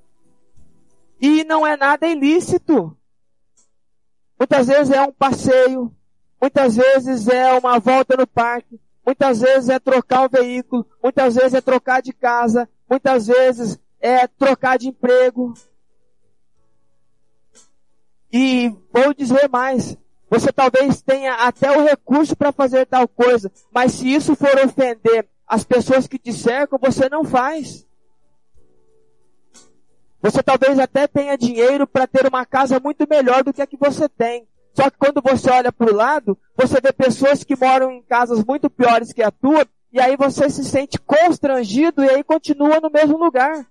[1.20, 2.96] E não é nada ilícito.
[4.38, 5.92] Muitas vezes é um passeio,
[6.40, 11.54] muitas vezes é uma volta no parque, muitas vezes é trocar o veículo, muitas vezes
[11.54, 15.54] é trocar de casa, muitas vezes é trocar de emprego.
[18.32, 19.96] E vou dizer mais,
[20.30, 25.26] você talvez tenha até o recurso para fazer tal coisa, mas se isso for ofender
[25.46, 27.87] as pessoas que te cercam, você não faz.
[30.20, 33.76] Você talvez até tenha dinheiro para ter uma casa muito melhor do que a que
[33.76, 34.46] você tem.
[34.74, 38.44] Só que quando você olha para o lado, você vê pessoas que moram em casas
[38.44, 42.90] muito piores que a tua, e aí você se sente constrangido e aí continua no
[42.90, 43.66] mesmo lugar.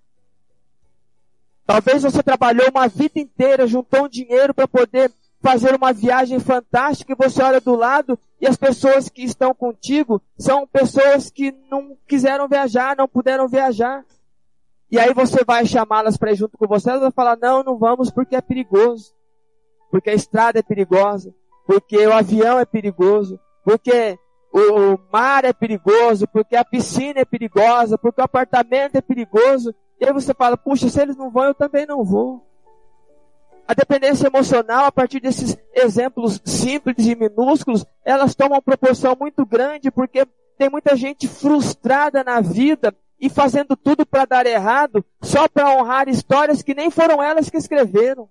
[1.65, 7.13] Talvez você trabalhou uma vida inteira, juntou um dinheiro para poder fazer uma viagem fantástica
[7.13, 11.95] e você olha do lado e as pessoas que estão contigo são pessoas que não
[12.07, 14.03] quiseram viajar, não puderam viajar.
[14.89, 17.77] E aí você vai chamá-las para ir junto com você, elas vão falar, não, não
[17.77, 19.13] vamos porque é perigoso.
[19.91, 21.33] Porque a estrada é perigosa.
[21.65, 23.39] Porque o avião é perigoso.
[23.63, 24.17] Porque
[24.53, 26.27] o mar é perigoso.
[26.27, 27.97] Porque a piscina é perigosa.
[27.97, 29.73] Porque o apartamento é perigoso.
[29.99, 32.45] E aí você fala, puxa, se eles não vão, eu também não vou.
[33.67, 39.91] A dependência emocional, a partir desses exemplos simples e minúsculos, elas tomam proporção muito grande
[39.91, 40.25] porque
[40.57, 46.07] tem muita gente frustrada na vida e fazendo tudo para dar errado, só para honrar
[46.07, 48.29] histórias que nem foram elas que escreveram.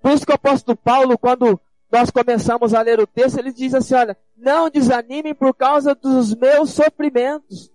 [0.00, 3.74] Por isso que o apóstolo Paulo, quando nós começamos a ler o texto, ele diz
[3.74, 7.70] assim, olha, não desanimem por causa dos meus sofrimentos.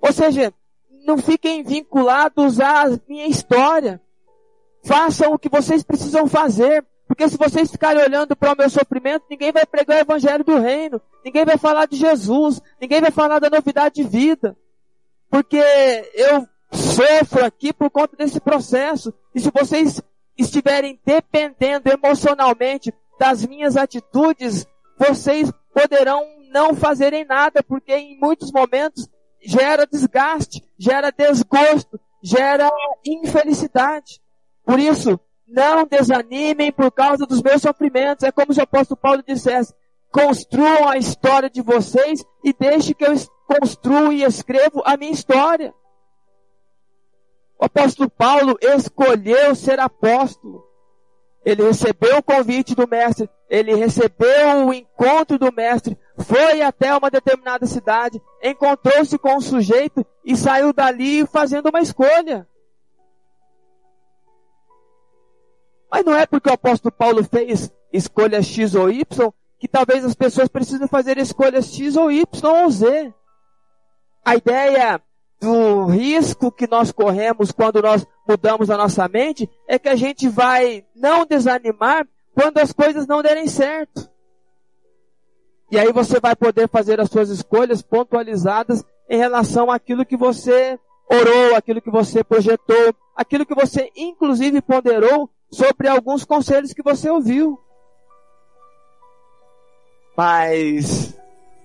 [0.00, 0.52] Ou seja,
[1.04, 4.00] não fiquem vinculados à minha história.
[4.84, 6.86] Façam o que vocês precisam fazer.
[7.06, 10.58] Porque se vocês ficarem olhando para o meu sofrimento, ninguém vai pregar o evangelho do
[10.58, 11.00] reino.
[11.24, 12.60] Ninguém vai falar de Jesus.
[12.80, 14.56] Ninguém vai falar da novidade de vida.
[15.30, 15.58] Porque
[16.14, 19.12] eu sofro aqui por conta desse processo.
[19.34, 20.00] E se vocês
[20.36, 24.66] estiverem dependendo emocionalmente das minhas atitudes,
[24.96, 29.08] vocês poderão não fazerem nada, porque em muitos momentos
[29.42, 32.70] gera desgaste, gera desgosto, gera
[33.04, 34.20] infelicidade.
[34.64, 38.24] Por isso, não desanimem por causa dos meus sofrimentos.
[38.24, 39.74] É como se o apóstolo Paulo dissesse,
[40.10, 43.14] construam a história de vocês e deixe que eu
[43.46, 45.74] construa e escrevo a minha história.
[47.58, 50.64] O apóstolo Paulo escolheu ser apóstolo.
[51.44, 57.10] Ele recebeu o convite do mestre, ele recebeu o encontro do mestre, foi até uma
[57.10, 62.46] determinada cidade, encontrou-se com um sujeito e saiu dali fazendo uma escolha.
[65.90, 70.14] Mas não é porque o apóstolo Paulo fez escolha X ou Y que talvez as
[70.14, 73.12] pessoas precisem fazer escolhas X ou Y ou Z.
[74.24, 75.00] A ideia
[75.40, 80.28] do risco que nós corremos quando nós mudamos a nossa mente é que a gente
[80.28, 84.08] vai não desanimar quando as coisas não derem certo.
[85.70, 90.78] E aí você vai poder fazer as suas escolhas pontualizadas em relação àquilo que você
[91.10, 97.10] orou, aquilo que você projetou, aquilo que você inclusive ponderou sobre alguns conselhos que você
[97.10, 97.58] ouviu.
[100.18, 101.16] Mas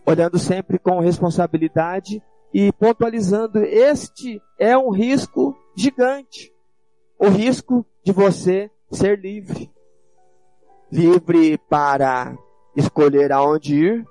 [0.06, 2.22] olhando sempre com responsabilidade
[2.54, 6.54] e pontualizando, este é um risco gigante.
[7.18, 9.72] O risco de você ser livre.
[10.91, 12.38] Livre para
[12.76, 14.08] escolher aonde ir,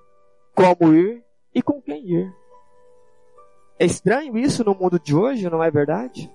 [0.56, 1.22] como ir
[1.54, 2.34] e com quem ir.
[3.78, 6.28] É estranho isso no mundo de hoje, não é verdade?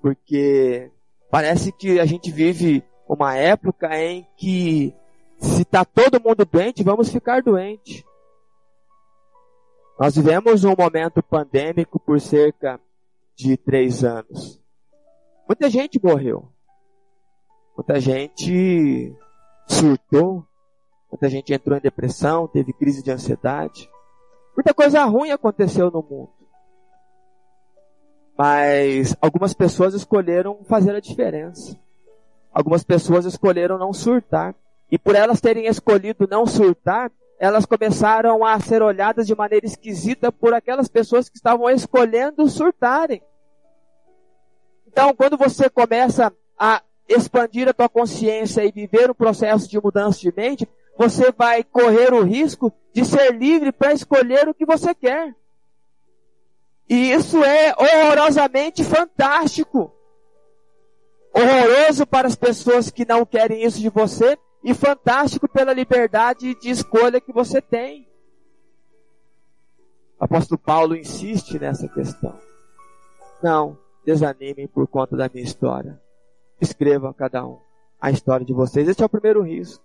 [0.00, 0.90] Porque
[1.30, 4.94] parece que a gente vive uma época em que
[5.42, 8.06] se está todo mundo doente, vamos ficar doente.
[9.98, 12.80] Nós vivemos um momento pandêmico por cerca
[13.34, 14.60] de três anos.
[15.46, 16.48] Muita gente morreu.
[17.76, 19.14] Muita gente
[19.66, 20.46] surtou.
[21.10, 23.90] Muita gente entrou em depressão, teve crise de ansiedade.
[24.56, 26.32] Muita coisa ruim aconteceu no mundo.
[28.38, 31.78] Mas algumas pessoas escolheram fazer a diferença.
[32.52, 34.54] Algumas pessoas escolheram não surtar.
[34.92, 40.30] E por elas terem escolhido não surtar, elas começaram a ser olhadas de maneira esquisita
[40.30, 43.22] por aquelas pessoas que estavam escolhendo surtarem.
[44.86, 50.20] Então, quando você começa a expandir a tua consciência e viver um processo de mudança
[50.20, 50.68] de mente,
[50.98, 55.34] você vai correr o risco de ser livre para escolher o que você quer.
[56.86, 59.90] E isso é horrorosamente fantástico.
[61.32, 66.70] Horroroso para as pessoas que não querem isso de você e fantástico pela liberdade de
[66.70, 68.08] escolha que você tem.
[70.20, 72.38] O apóstolo Paulo insiste nessa questão.
[73.42, 76.00] Não desanimem por conta da minha história.
[76.60, 77.58] Escrevam cada um
[78.00, 78.88] a história de vocês.
[78.88, 79.84] Esse é o primeiro risco.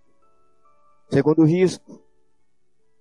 [1.10, 2.02] Segundo risco.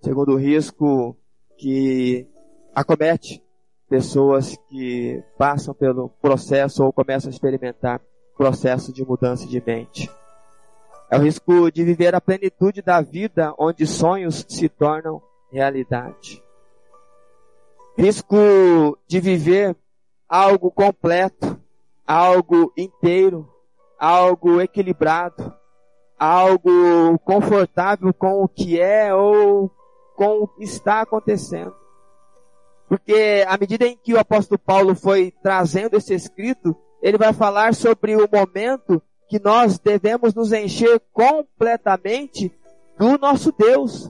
[0.01, 1.15] Segundo risco
[1.57, 2.27] que
[2.73, 3.43] acomete
[3.89, 8.01] pessoas que passam pelo processo ou começam a experimentar
[8.35, 10.09] processo de mudança de mente.
[11.09, 16.43] É o risco de viver a plenitude da vida onde sonhos se tornam realidade.
[17.97, 18.35] Risco
[19.07, 19.75] de viver
[20.27, 21.59] algo completo,
[22.05, 23.49] algo inteiro,
[23.97, 25.53] algo equilibrado,
[26.19, 29.71] algo confortável com o que é ou
[30.15, 31.73] com o que está acontecendo.
[32.89, 37.73] Porque à medida em que o apóstolo Paulo foi trazendo esse escrito, ele vai falar
[37.73, 42.51] sobre o momento que nós devemos nos encher completamente
[42.97, 44.09] do nosso Deus.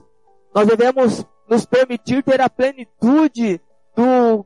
[0.54, 3.60] Nós devemos nos permitir ter a plenitude
[3.96, 4.44] do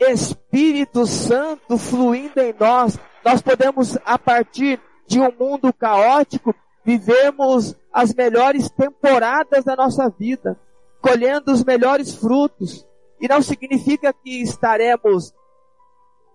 [0.00, 2.98] Espírito Santo fluindo em nós.
[3.24, 6.54] Nós podemos, a partir de um mundo caótico,
[6.84, 10.58] vivemos as melhores temporadas da nossa vida,
[11.00, 12.86] colhendo os melhores frutos.
[13.20, 15.34] E não significa que estaremos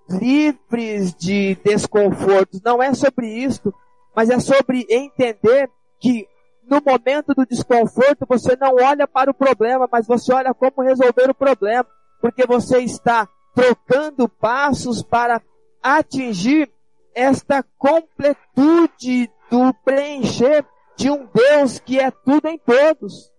[0.10, 2.62] livres de desconfortos.
[2.62, 3.74] Não é sobre isso,
[4.16, 6.28] mas é sobre entender que
[6.64, 11.30] no momento do desconforto você não olha para o problema, mas você olha como resolver
[11.30, 11.86] o problema,
[12.22, 15.42] porque você está trocando passos para
[15.82, 16.72] atingir
[17.14, 23.32] esta completude do preencher de um Deus que é tudo em todos.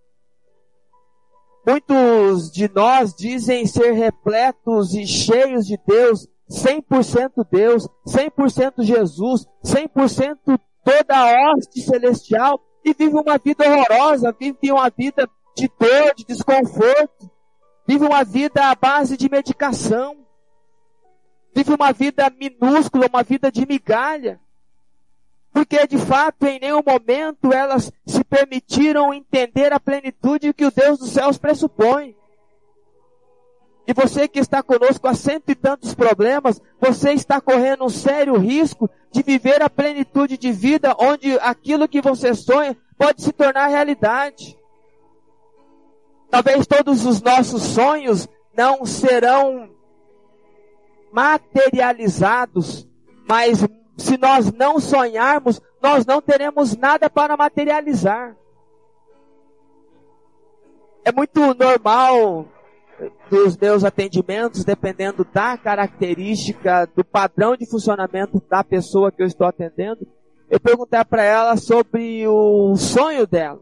[1.65, 10.59] Muitos de nós dizem ser repletos e cheios de Deus, 100% Deus, 100% Jesus, 100%
[10.83, 15.27] toda a hoste celestial e vive uma vida horrorosa, vive uma vida
[15.57, 17.31] de dor, de desconforto,
[17.87, 20.25] vive uma vida à base de medicação,
[21.53, 24.39] vive uma vida minúscula, uma vida de migalha.
[25.51, 30.99] Porque de fato em nenhum momento elas se permitiram entender a plenitude que o Deus
[30.99, 32.15] dos céus pressupõe.
[33.87, 38.35] E você que está conosco há cento e tantos problemas, você está correndo um sério
[38.37, 43.67] risco de viver a plenitude de vida onde aquilo que você sonha pode se tornar
[43.67, 44.57] realidade.
[46.31, 49.69] Talvez todos os nossos sonhos não serão
[51.11, 52.87] materializados,
[53.27, 53.65] mas
[53.97, 58.35] se nós não sonharmos, nós não teremos nada para materializar.
[61.05, 62.47] É muito normal
[63.29, 69.47] dos meus atendimentos, dependendo da característica, do padrão de funcionamento da pessoa que eu estou
[69.47, 70.07] atendendo,
[70.49, 73.61] eu perguntar para ela sobre o sonho dela.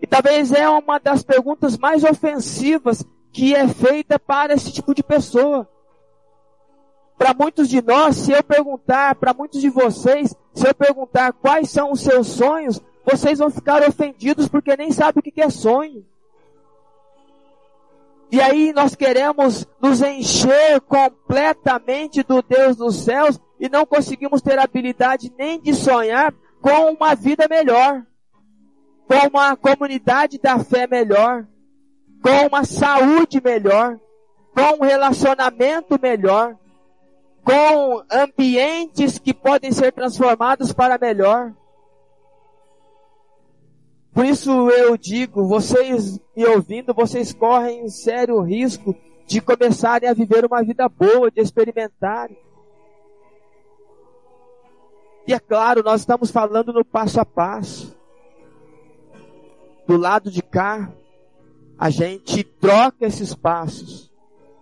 [0.00, 5.02] E talvez é uma das perguntas mais ofensivas que é feita para esse tipo de
[5.02, 5.68] pessoa.
[7.16, 11.68] Para muitos de nós, se eu perguntar, para muitos de vocês, se eu perguntar quais
[11.68, 16.04] são os seus sonhos, vocês vão ficar ofendidos porque nem sabem o que é sonho.
[18.30, 24.58] E aí nós queremos nos encher completamente do Deus dos céus e não conseguimos ter
[24.58, 28.04] habilidade nem de sonhar com uma vida melhor,
[29.06, 31.46] com uma comunidade da fé melhor,
[32.22, 33.98] com uma saúde melhor,
[34.54, 36.56] com um relacionamento melhor,
[37.42, 41.54] com ambientes que podem ser transformados para melhor.
[44.18, 48.92] Por isso eu digo, vocês me ouvindo, vocês correm sério risco
[49.28, 52.36] de começarem a viver uma vida boa, de experimentarem.
[55.24, 57.96] E é claro, nós estamos falando no passo a passo.
[59.86, 60.92] Do lado de cá,
[61.78, 64.12] a gente troca esses passos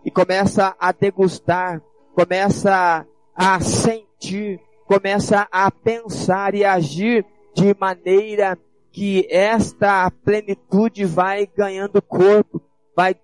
[0.04, 1.80] e começa a degustar,
[2.14, 8.59] começa a sentir, começa a pensar e agir de maneira
[8.97, 12.62] que esta plenitude vai ganhando corpo,
[12.97, 13.14] vai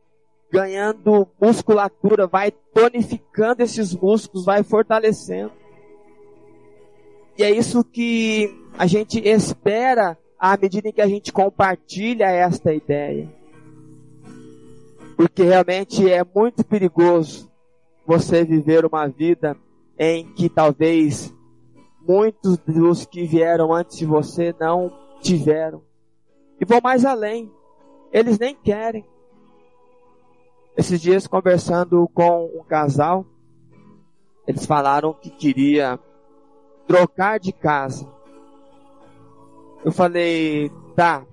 [0.52, 5.50] ganhando musculatura, vai tonificando esses músculos, vai fortalecendo.
[7.38, 12.74] E é isso que a gente espera à medida em que a gente compartilha esta
[12.74, 13.26] ideia.
[15.16, 17.50] Porque realmente é muito perigoso
[18.06, 19.56] você viver uma vida
[19.98, 21.34] em que talvez
[22.06, 25.82] muitos dos que vieram antes de você não tiveram.
[26.60, 27.50] E vou mais além.
[28.12, 29.06] Eles nem querem.
[30.76, 33.26] Esses dias conversando com um casal,
[34.46, 35.98] eles falaram que queria
[36.86, 38.08] trocar de casa.
[39.84, 41.26] Eu falei, tá,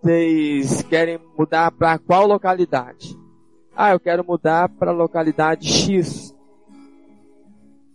[0.00, 3.18] vocês querem mudar para qual localidade?
[3.74, 6.29] Ah, eu quero mudar para localidade X.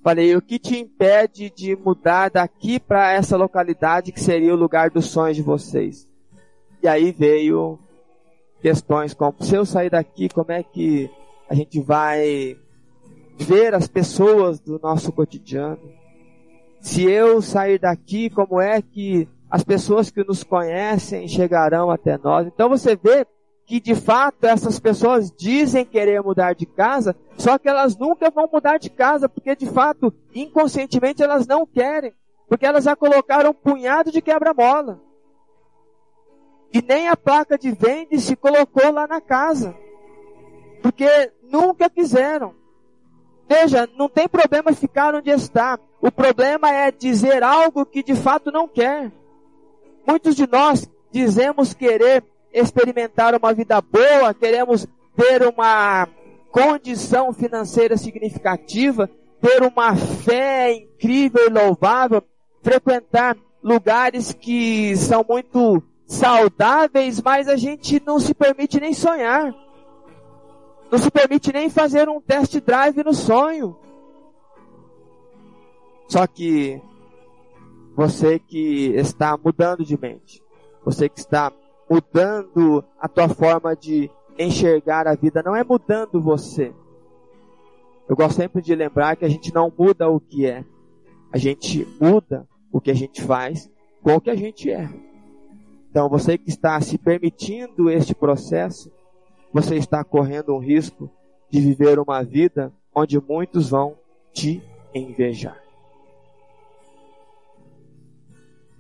[0.06, 4.92] Falei, o que te impede de mudar daqui para essa localidade que seria o lugar
[4.92, 6.08] dos sonhos de vocês?
[6.84, 7.80] E aí veio
[8.62, 11.10] questões como, se eu sair daqui, como é que
[11.50, 12.56] a gente vai
[13.36, 15.82] ver as pessoas do nosso cotidiano?
[16.80, 22.46] Se eu sair daqui, como é que as pessoas que nos conhecem chegarão até nós?
[22.46, 23.26] Então você vê
[23.66, 28.48] que de fato essas pessoas dizem querer mudar de casa, só que elas nunca vão
[28.52, 32.14] mudar de casa, porque de fato, inconscientemente elas não querem,
[32.48, 35.02] porque elas já colocaram um punhado de quebra-mola.
[36.72, 39.76] E nem a placa de vende se colocou lá na casa,
[40.82, 42.54] porque nunca quiseram.
[43.48, 45.80] Veja, não tem problema ficar onde está.
[46.02, 49.12] O problema é dizer algo que de fato não quer.
[50.06, 52.24] Muitos de nós dizemos querer
[52.56, 56.08] experimentar uma vida boa, queremos ter uma
[56.50, 59.10] condição financeira significativa,
[59.42, 62.24] ter uma fé incrível e louvável,
[62.64, 69.54] frequentar lugares que são muito saudáveis, mas a gente não se permite nem sonhar.
[70.90, 73.76] Não se permite nem fazer um test drive no sonho.
[76.08, 76.82] Só que
[77.96, 80.44] você que está mudando de mente,
[80.84, 81.52] você que está
[81.90, 86.74] mudando a tua forma de enxergar a vida, não é mudando você.
[88.08, 90.64] Eu gosto sempre de lembrar que a gente não muda o que é.
[91.32, 93.72] A gente muda o que a gente faz
[94.02, 94.88] com o que a gente é.
[95.90, 98.92] Então, você que está se permitindo este processo,
[99.52, 101.10] você está correndo um risco
[101.50, 103.98] de viver uma vida onde muitos vão
[104.34, 104.62] te
[104.94, 105.58] invejar.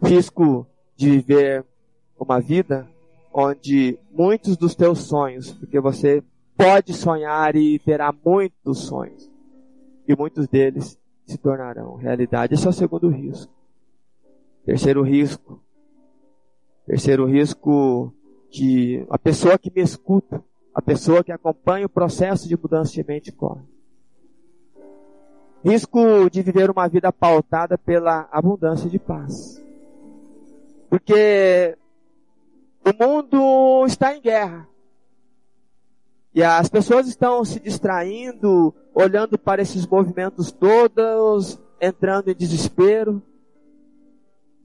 [0.03, 1.65] Risco de viver
[2.19, 2.87] uma vida
[3.38, 6.23] onde muitos dos teus sonhos, porque você
[6.55, 9.29] pode sonhar e terá muitos sonhos,
[10.07, 12.53] e muitos deles se tornarão realidade.
[12.53, 13.51] Esse é o segundo risco.
[14.65, 15.59] Terceiro risco.
[16.88, 18.13] Terceiro risco
[18.49, 20.41] que a pessoa que me escuta,
[20.73, 23.63] a pessoa que acompanha o processo de mudança de mente corre.
[25.61, 29.61] Risco de viver uma vida pautada pela abundância de paz.
[30.89, 31.75] Porque
[32.86, 34.67] o mundo está em guerra.
[36.33, 43.23] E as pessoas estão se distraindo, olhando para esses movimentos todos, entrando em desespero.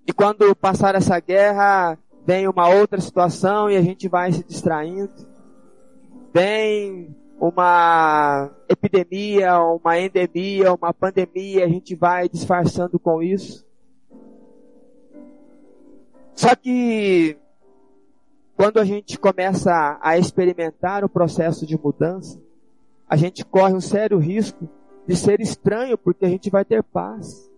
[0.07, 1.97] E quando passar essa guerra,
[2.27, 5.12] vem uma outra situação e a gente vai se distraindo.
[6.35, 13.64] Vem uma epidemia, uma endemia, uma pandemia, a gente vai disfarçando com isso.
[16.35, 17.39] Só que
[18.61, 22.39] quando a gente começa a experimentar o processo de mudança,
[23.09, 24.69] a gente corre um sério risco
[25.07, 27.51] de ser estranho, porque a gente vai ter paz.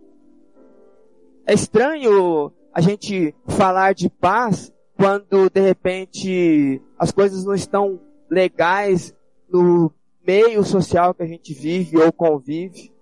[1.44, 7.98] É estranho a gente falar de paz quando de repente as coisas não estão
[8.30, 9.12] legais
[9.50, 9.92] no
[10.24, 12.92] meio social que a gente vive ou convive.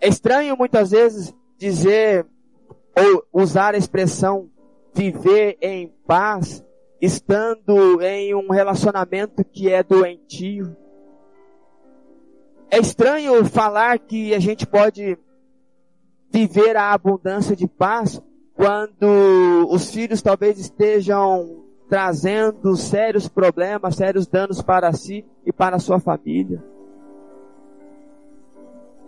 [0.00, 2.24] É estranho muitas vezes dizer
[2.96, 4.48] ou usar a expressão
[4.94, 6.64] viver em paz
[7.02, 10.76] estando em um relacionamento que é doentio.
[12.70, 15.18] É estranho falar que a gente pode
[16.30, 18.22] viver a abundância de paz
[18.54, 25.80] quando os filhos talvez estejam trazendo sérios problemas, sérios danos para si e para a
[25.80, 26.62] sua família.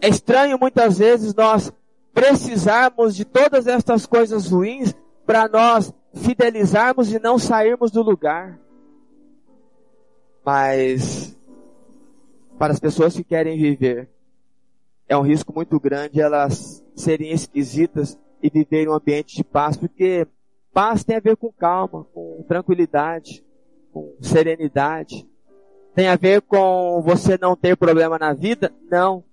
[0.03, 1.73] É estranho muitas vezes nós
[2.13, 4.93] precisarmos de todas estas coisas ruins
[5.25, 8.59] para nós fidelizarmos e não sairmos do lugar.
[10.45, 11.39] Mas
[12.59, 14.09] para as pessoas que querem viver,
[15.09, 19.77] é um risco muito grande elas serem esquisitas e viver em um ambiente de paz,
[19.77, 20.27] porque
[20.73, 23.45] paz tem a ver com calma, com tranquilidade,
[23.93, 25.27] com serenidade.
[25.95, 28.73] Tem a ver com você não ter problema na vida?
[28.91, 29.25] Não.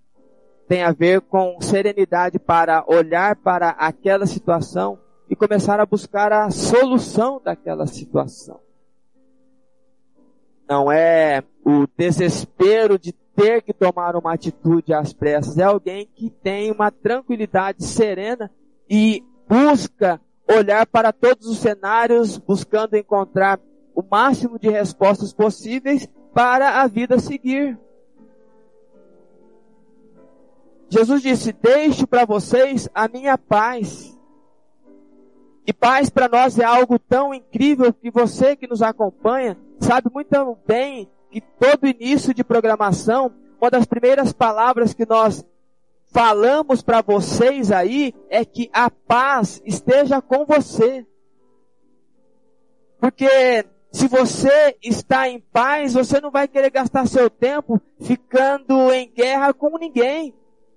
[0.68, 5.00] Tem a ver com serenidade para olhar para aquela situação
[5.32, 8.60] e começar a buscar a solução daquela situação.
[10.70, 16.30] Não é o desespero de ter que tomar uma atitude às pressas, é alguém que
[16.30, 18.52] tem uma tranquilidade serena
[18.90, 23.58] e busca olhar para todos os cenários, buscando encontrar
[23.96, 27.80] o máximo de respostas possíveis para a vida seguir.
[30.90, 34.20] Jesus disse: Deixo para vocês a minha paz.
[35.66, 40.58] E paz para nós é algo tão incrível que você que nos acompanha sabe muito
[40.66, 45.46] bem que todo início de programação, uma das primeiras palavras que nós
[46.12, 51.06] falamos para vocês aí é que a paz esteja com você.
[53.00, 59.10] Porque se você está em paz, você não vai querer gastar seu tempo ficando em
[59.10, 60.34] guerra com ninguém.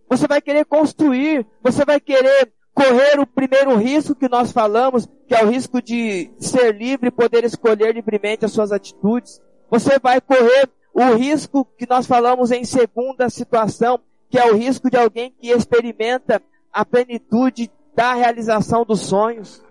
[0.09, 5.35] Você vai querer construir, você vai querer correr o primeiro risco que nós falamos, que
[5.35, 9.41] é o risco de ser livre e poder escolher livremente as suas atitudes.
[9.71, 14.91] Você vai correr o risco que nós falamos em segunda situação, que é o risco
[14.91, 19.63] de alguém que experimenta a plenitude da realização dos sonhos.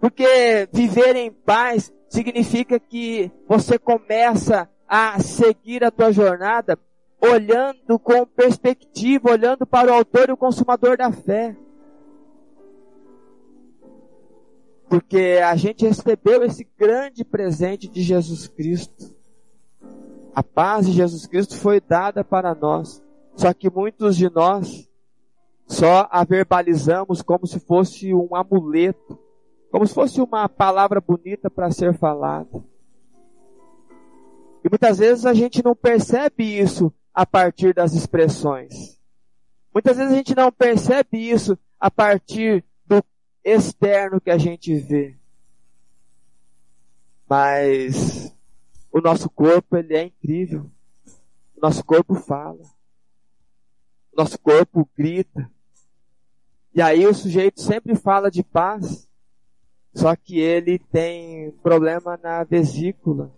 [0.00, 6.78] Porque viver em paz significa que você começa a seguir a tua jornada
[7.20, 11.56] olhando com perspectiva, olhando para o autor e o consumador da fé.
[14.88, 19.14] Porque a gente recebeu esse grande presente de Jesus Cristo.
[20.34, 23.02] A paz de Jesus Cristo foi dada para nós.
[23.34, 24.88] Só que muitos de nós
[25.66, 29.18] só a verbalizamos como se fosse um amuleto,
[29.70, 32.64] como se fosse uma palavra bonita para ser falada.
[34.64, 38.96] E muitas vezes a gente não percebe isso a partir das expressões.
[39.74, 43.02] Muitas vezes a gente não percebe isso a partir do
[43.42, 45.18] externo que a gente vê.
[47.28, 48.32] Mas
[48.92, 50.70] o nosso corpo, ele é incrível.
[51.56, 52.62] O nosso corpo fala.
[54.12, 55.50] O nosso corpo grita.
[56.72, 59.08] E aí o sujeito sempre fala de paz,
[59.92, 63.36] só que ele tem problema na vesícula.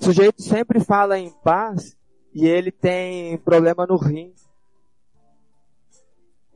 [0.00, 1.96] O sujeito sempre fala em paz
[2.32, 4.32] e ele tem problema no rim.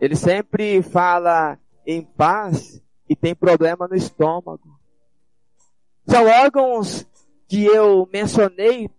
[0.01, 4.81] Ele sempre fala em paz e tem problema no estômago.
[6.07, 7.07] São órgãos
[7.49, 8.91] que eu mencionei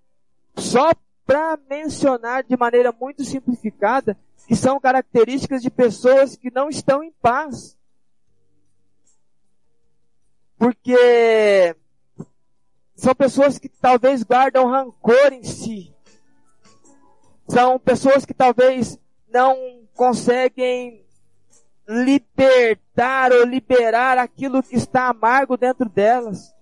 [0.56, 0.92] só
[1.26, 4.18] para mencionar de maneira muito simplificada
[4.48, 7.78] que são características de pessoas que não estão em paz.
[10.58, 11.76] Porque
[12.96, 15.94] são pessoas que talvez guardam rancor em si.
[17.48, 19.00] São pessoas que talvez
[19.32, 21.04] não conseguem
[21.88, 26.54] libertar ou liberar aquilo que está amargo dentro delas.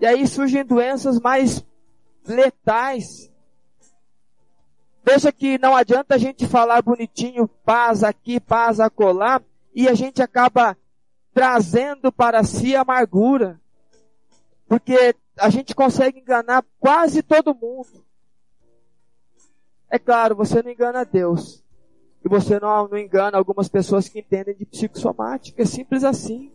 [0.00, 1.64] E aí surgem doenças mais
[2.26, 3.30] letais.
[5.02, 9.40] Veja que não adianta a gente falar bonitinho, paz aqui, paz acolá,
[9.74, 10.76] e a gente acaba
[11.32, 13.60] trazendo para si amargura.
[14.68, 18.04] Porque a gente consegue enganar quase todo mundo.
[19.90, 21.64] É claro, você não engana Deus.
[22.24, 25.62] E você não, não engana algumas pessoas que entendem de psicossomática.
[25.62, 26.52] É simples assim.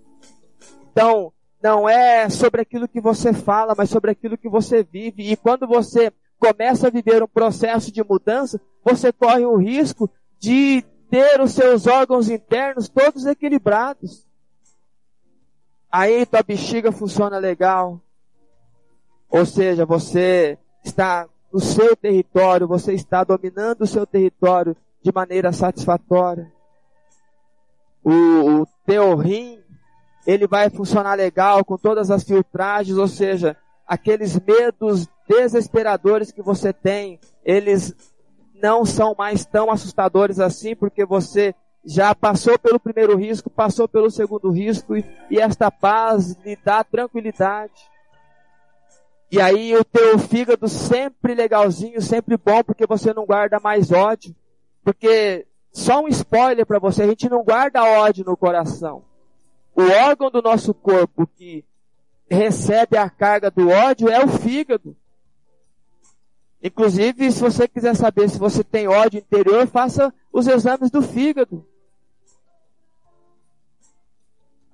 [0.92, 5.32] Então, não é sobre aquilo que você fala, mas sobre aquilo que você vive.
[5.32, 10.84] E quando você começa a viver um processo de mudança, você corre o risco de
[11.10, 14.28] ter os seus órgãos internos todos equilibrados.
[15.90, 18.02] Aí tua bexiga funciona legal.
[19.34, 25.52] Ou seja, você está no seu território, você está dominando o seu território de maneira
[25.52, 26.54] satisfatória.
[28.04, 29.60] O, o teu rim,
[30.28, 33.58] ele vai funcionar legal com todas as filtragens, ou seja,
[33.88, 37.96] aqueles medos desesperadores que você tem, eles
[38.62, 44.12] não são mais tão assustadores assim, porque você já passou pelo primeiro risco, passou pelo
[44.12, 47.93] segundo risco, e, e esta paz lhe dá tranquilidade.
[49.34, 54.36] E aí o teu fígado sempre legalzinho, sempre bom, porque você não guarda mais ódio.
[54.84, 59.04] Porque, só um spoiler para você, a gente não guarda ódio no coração.
[59.76, 61.66] O órgão do nosso corpo que
[62.30, 64.96] recebe a carga do ódio é o fígado.
[66.62, 71.66] Inclusive, se você quiser saber se você tem ódio interior, faça os exames do fígado.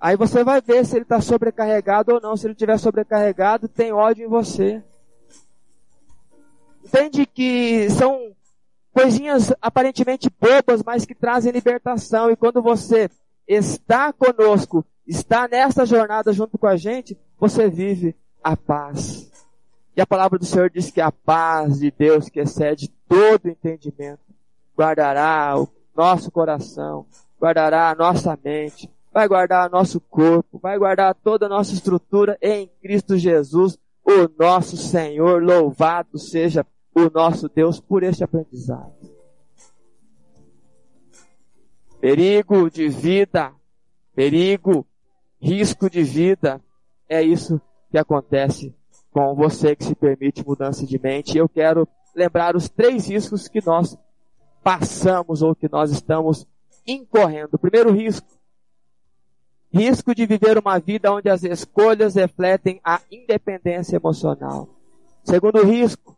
[0.00, 2.36] Aí você vai ver se ele está sobrecarregado ou não.
[2.36, 4.82] Se ele estiver sobrecarregado, tem ódio em você.
[6.82, 8.32] Entende que são
[8.92, 12.30] coisinhas aparentemente bobas, mas que trazem libertação.
[12.30, 13.10] E quando você
[13.46, 19.30] está conosco, está nessa jornada junto com a gente, você vive a paz.
[19.94, 24.22] E a palavra do Senhor diz que a paz de Deus, que excede todo entendimento,
[24.74, 27.04] guardará o nosso coração,
[27.38, 32.70] guardará a nossa mente, vai guardar nosso corpo, vai guardar toda a nossa estrutura em
[32.80, 35.42] Cristo Jesus, o nosso Senhor.
[35.42, 38.94] Louvado seja o nosso Deus por este aprendizado.
[42.00, 43.52] Perigo de vida,
[44.14, 44.86] perigo,
[45.40, 46.60] risco de vida,
[47.08, 48.74] é isso que acontece
[49.10, 51.36] com você que se permite mudança de mente.
[51.36, 53.98] Eu quero lembrar os três riscos que nós
[54.62, 56.46] passamos ou que nós estamos
[56.86, 57.50] incorrendo.
[57.54, 58.26] O primeiro risco,
[59.72, 64.68] risco de viver uma vida onde as escolhas refletem a independência emocional.
[65.24, 66.16] Segundo risco,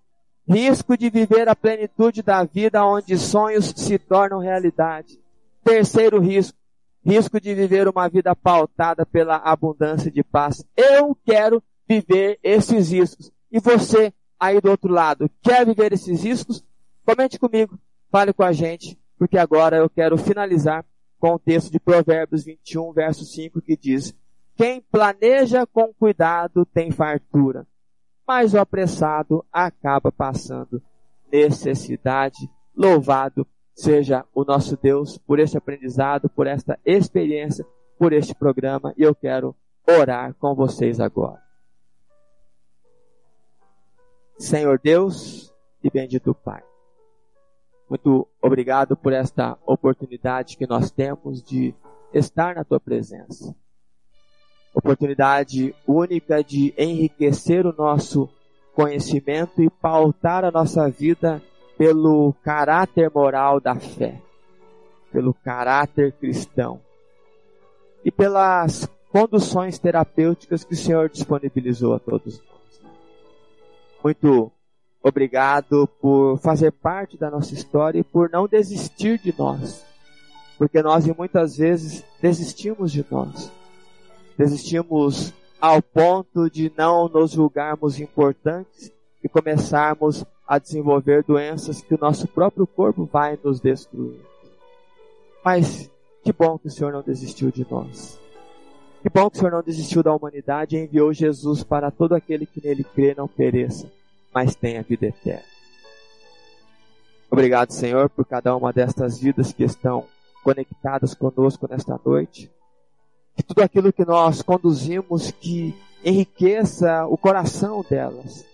[0.48, 5.18] Risco de viver a plenitude da vida onde sonhos se tornam realidade.
[5.62, 6.58] Terceiro risco.
[7.04, 10.64] Risco de viver uma vida pautada pela abundância de paz.
[10.76, 13.32] Eu quero viver esses riscos.
[13.50, 16.64] E você, aí do outro lado, quer viver esses riscos?
[17.04, 17.78] Comente comigo,
[18.10, 20.84] fale com a gente, porque agora eu quero finalizar
[21.22, 24.14] com o texto de Provérbios 21, verso 5, que diz:
[24.56, 27.66] Quem planeja com cuidado tem fartura
[28.26, 30.82] mas o apressado acaba passando
[31.30, 32.50] necessidade.
[32.74, 37.62] Louvado seja o nosso Deus por este aprendizado, por esta experiência,
[37.98, 39.54] por este programa, e eu quero
[39.86, 41.42] orar com vocês agora.
[44.38, 45.52] Senhor Deus
[45.82, 46.71] e bendito Pai.
[47.92, 51.74] Muito obrigado por esta oportunidade que nós temos de
[52.10, 53.54] estar na tua presença
[54.74, 58.30] oportunidade única de enriquecer o nosso
[58.74, 61.42] conhecimento e pautar a nossa vida
[61.76, 64.18] pelo caráter moral da fé,
[65.12, 66.80] pelo caráter cristão
[68.02, 72.80] e pelas conduções terapêuticas que o Senhor disponibilizou a todos nós.
[74.02, 74.50] Muito
[75.02, 79.84] obrigado por fazer parte da nossa história e por não desistir de nós,
[80.56, 83.50] porque nós muitas vezes desistimos de nós
[84.36, 88.92] desistimos ao ponto de não nos julgarmos importantes
[89.22, 94.20] e começarmos a desenvolver doenças que o nosso próprio corpo vai nos destruir.
[95.44, 95.88] Mas
[96.24, 98.18] que bom que o Senhor não desistiu de nós.
[99.00, 102.46] Que bom que o Senhor não desistiu da humanidade e enviou Jesus para todo aquele
[102.46, 103.90] que nele crê não pereça,
[104.32, 105.52] mas tenha vida eterna.
[107.30, 110.06] Obrigado, Senhor, por cada uma destas vidas que estão
[110.44, 112.50] conectadas conosco nesta noite.
[113.34, 115.74] Que tudo aquilo que nós conduzimos que
[116.04, 118.44] enriqueça o coração delas.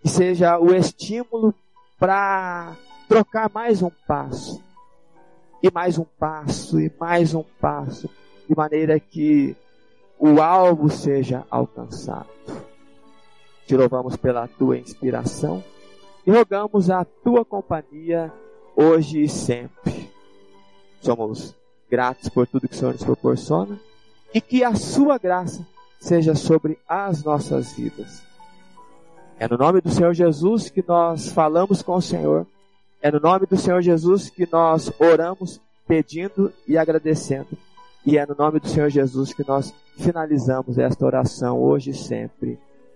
[0.00, 1.54] Que seja o estímulo
[1.98, 2.74] para
[3.08, 4.62] trocar mais um passo.
[5.62, 8.08] E mais um passo, e mais um passo.
[8.48, 9.54] De maneira que
[10.18, 12.28] o alvo seja alcançado.
[13.66, 15.64] Te louvamos pela tua inspiração
[16.26, 18.32] e rogamos a tua companhia
[18.76, 20.10] hoje e sempre.
[21.00, 21.54] Somos
[21.90, 23.78] gratos por tudo que o Senhor nos proporciona
[24.32, 25.66] e que a sua graça
[26.00, 28.22] seja sobre as nossas vidas.
[29.38, 32.46] É no nome do Senhor Jesus que nós falamos com o Senhor.
[33.02, 37.48] É no nome do Senhor Jesus que nós oramos pedindo e agradecendo.
[38.06, 42.58] E é no nome do Senhor Jesus que nós finalizamos esta oração hoje e sempre.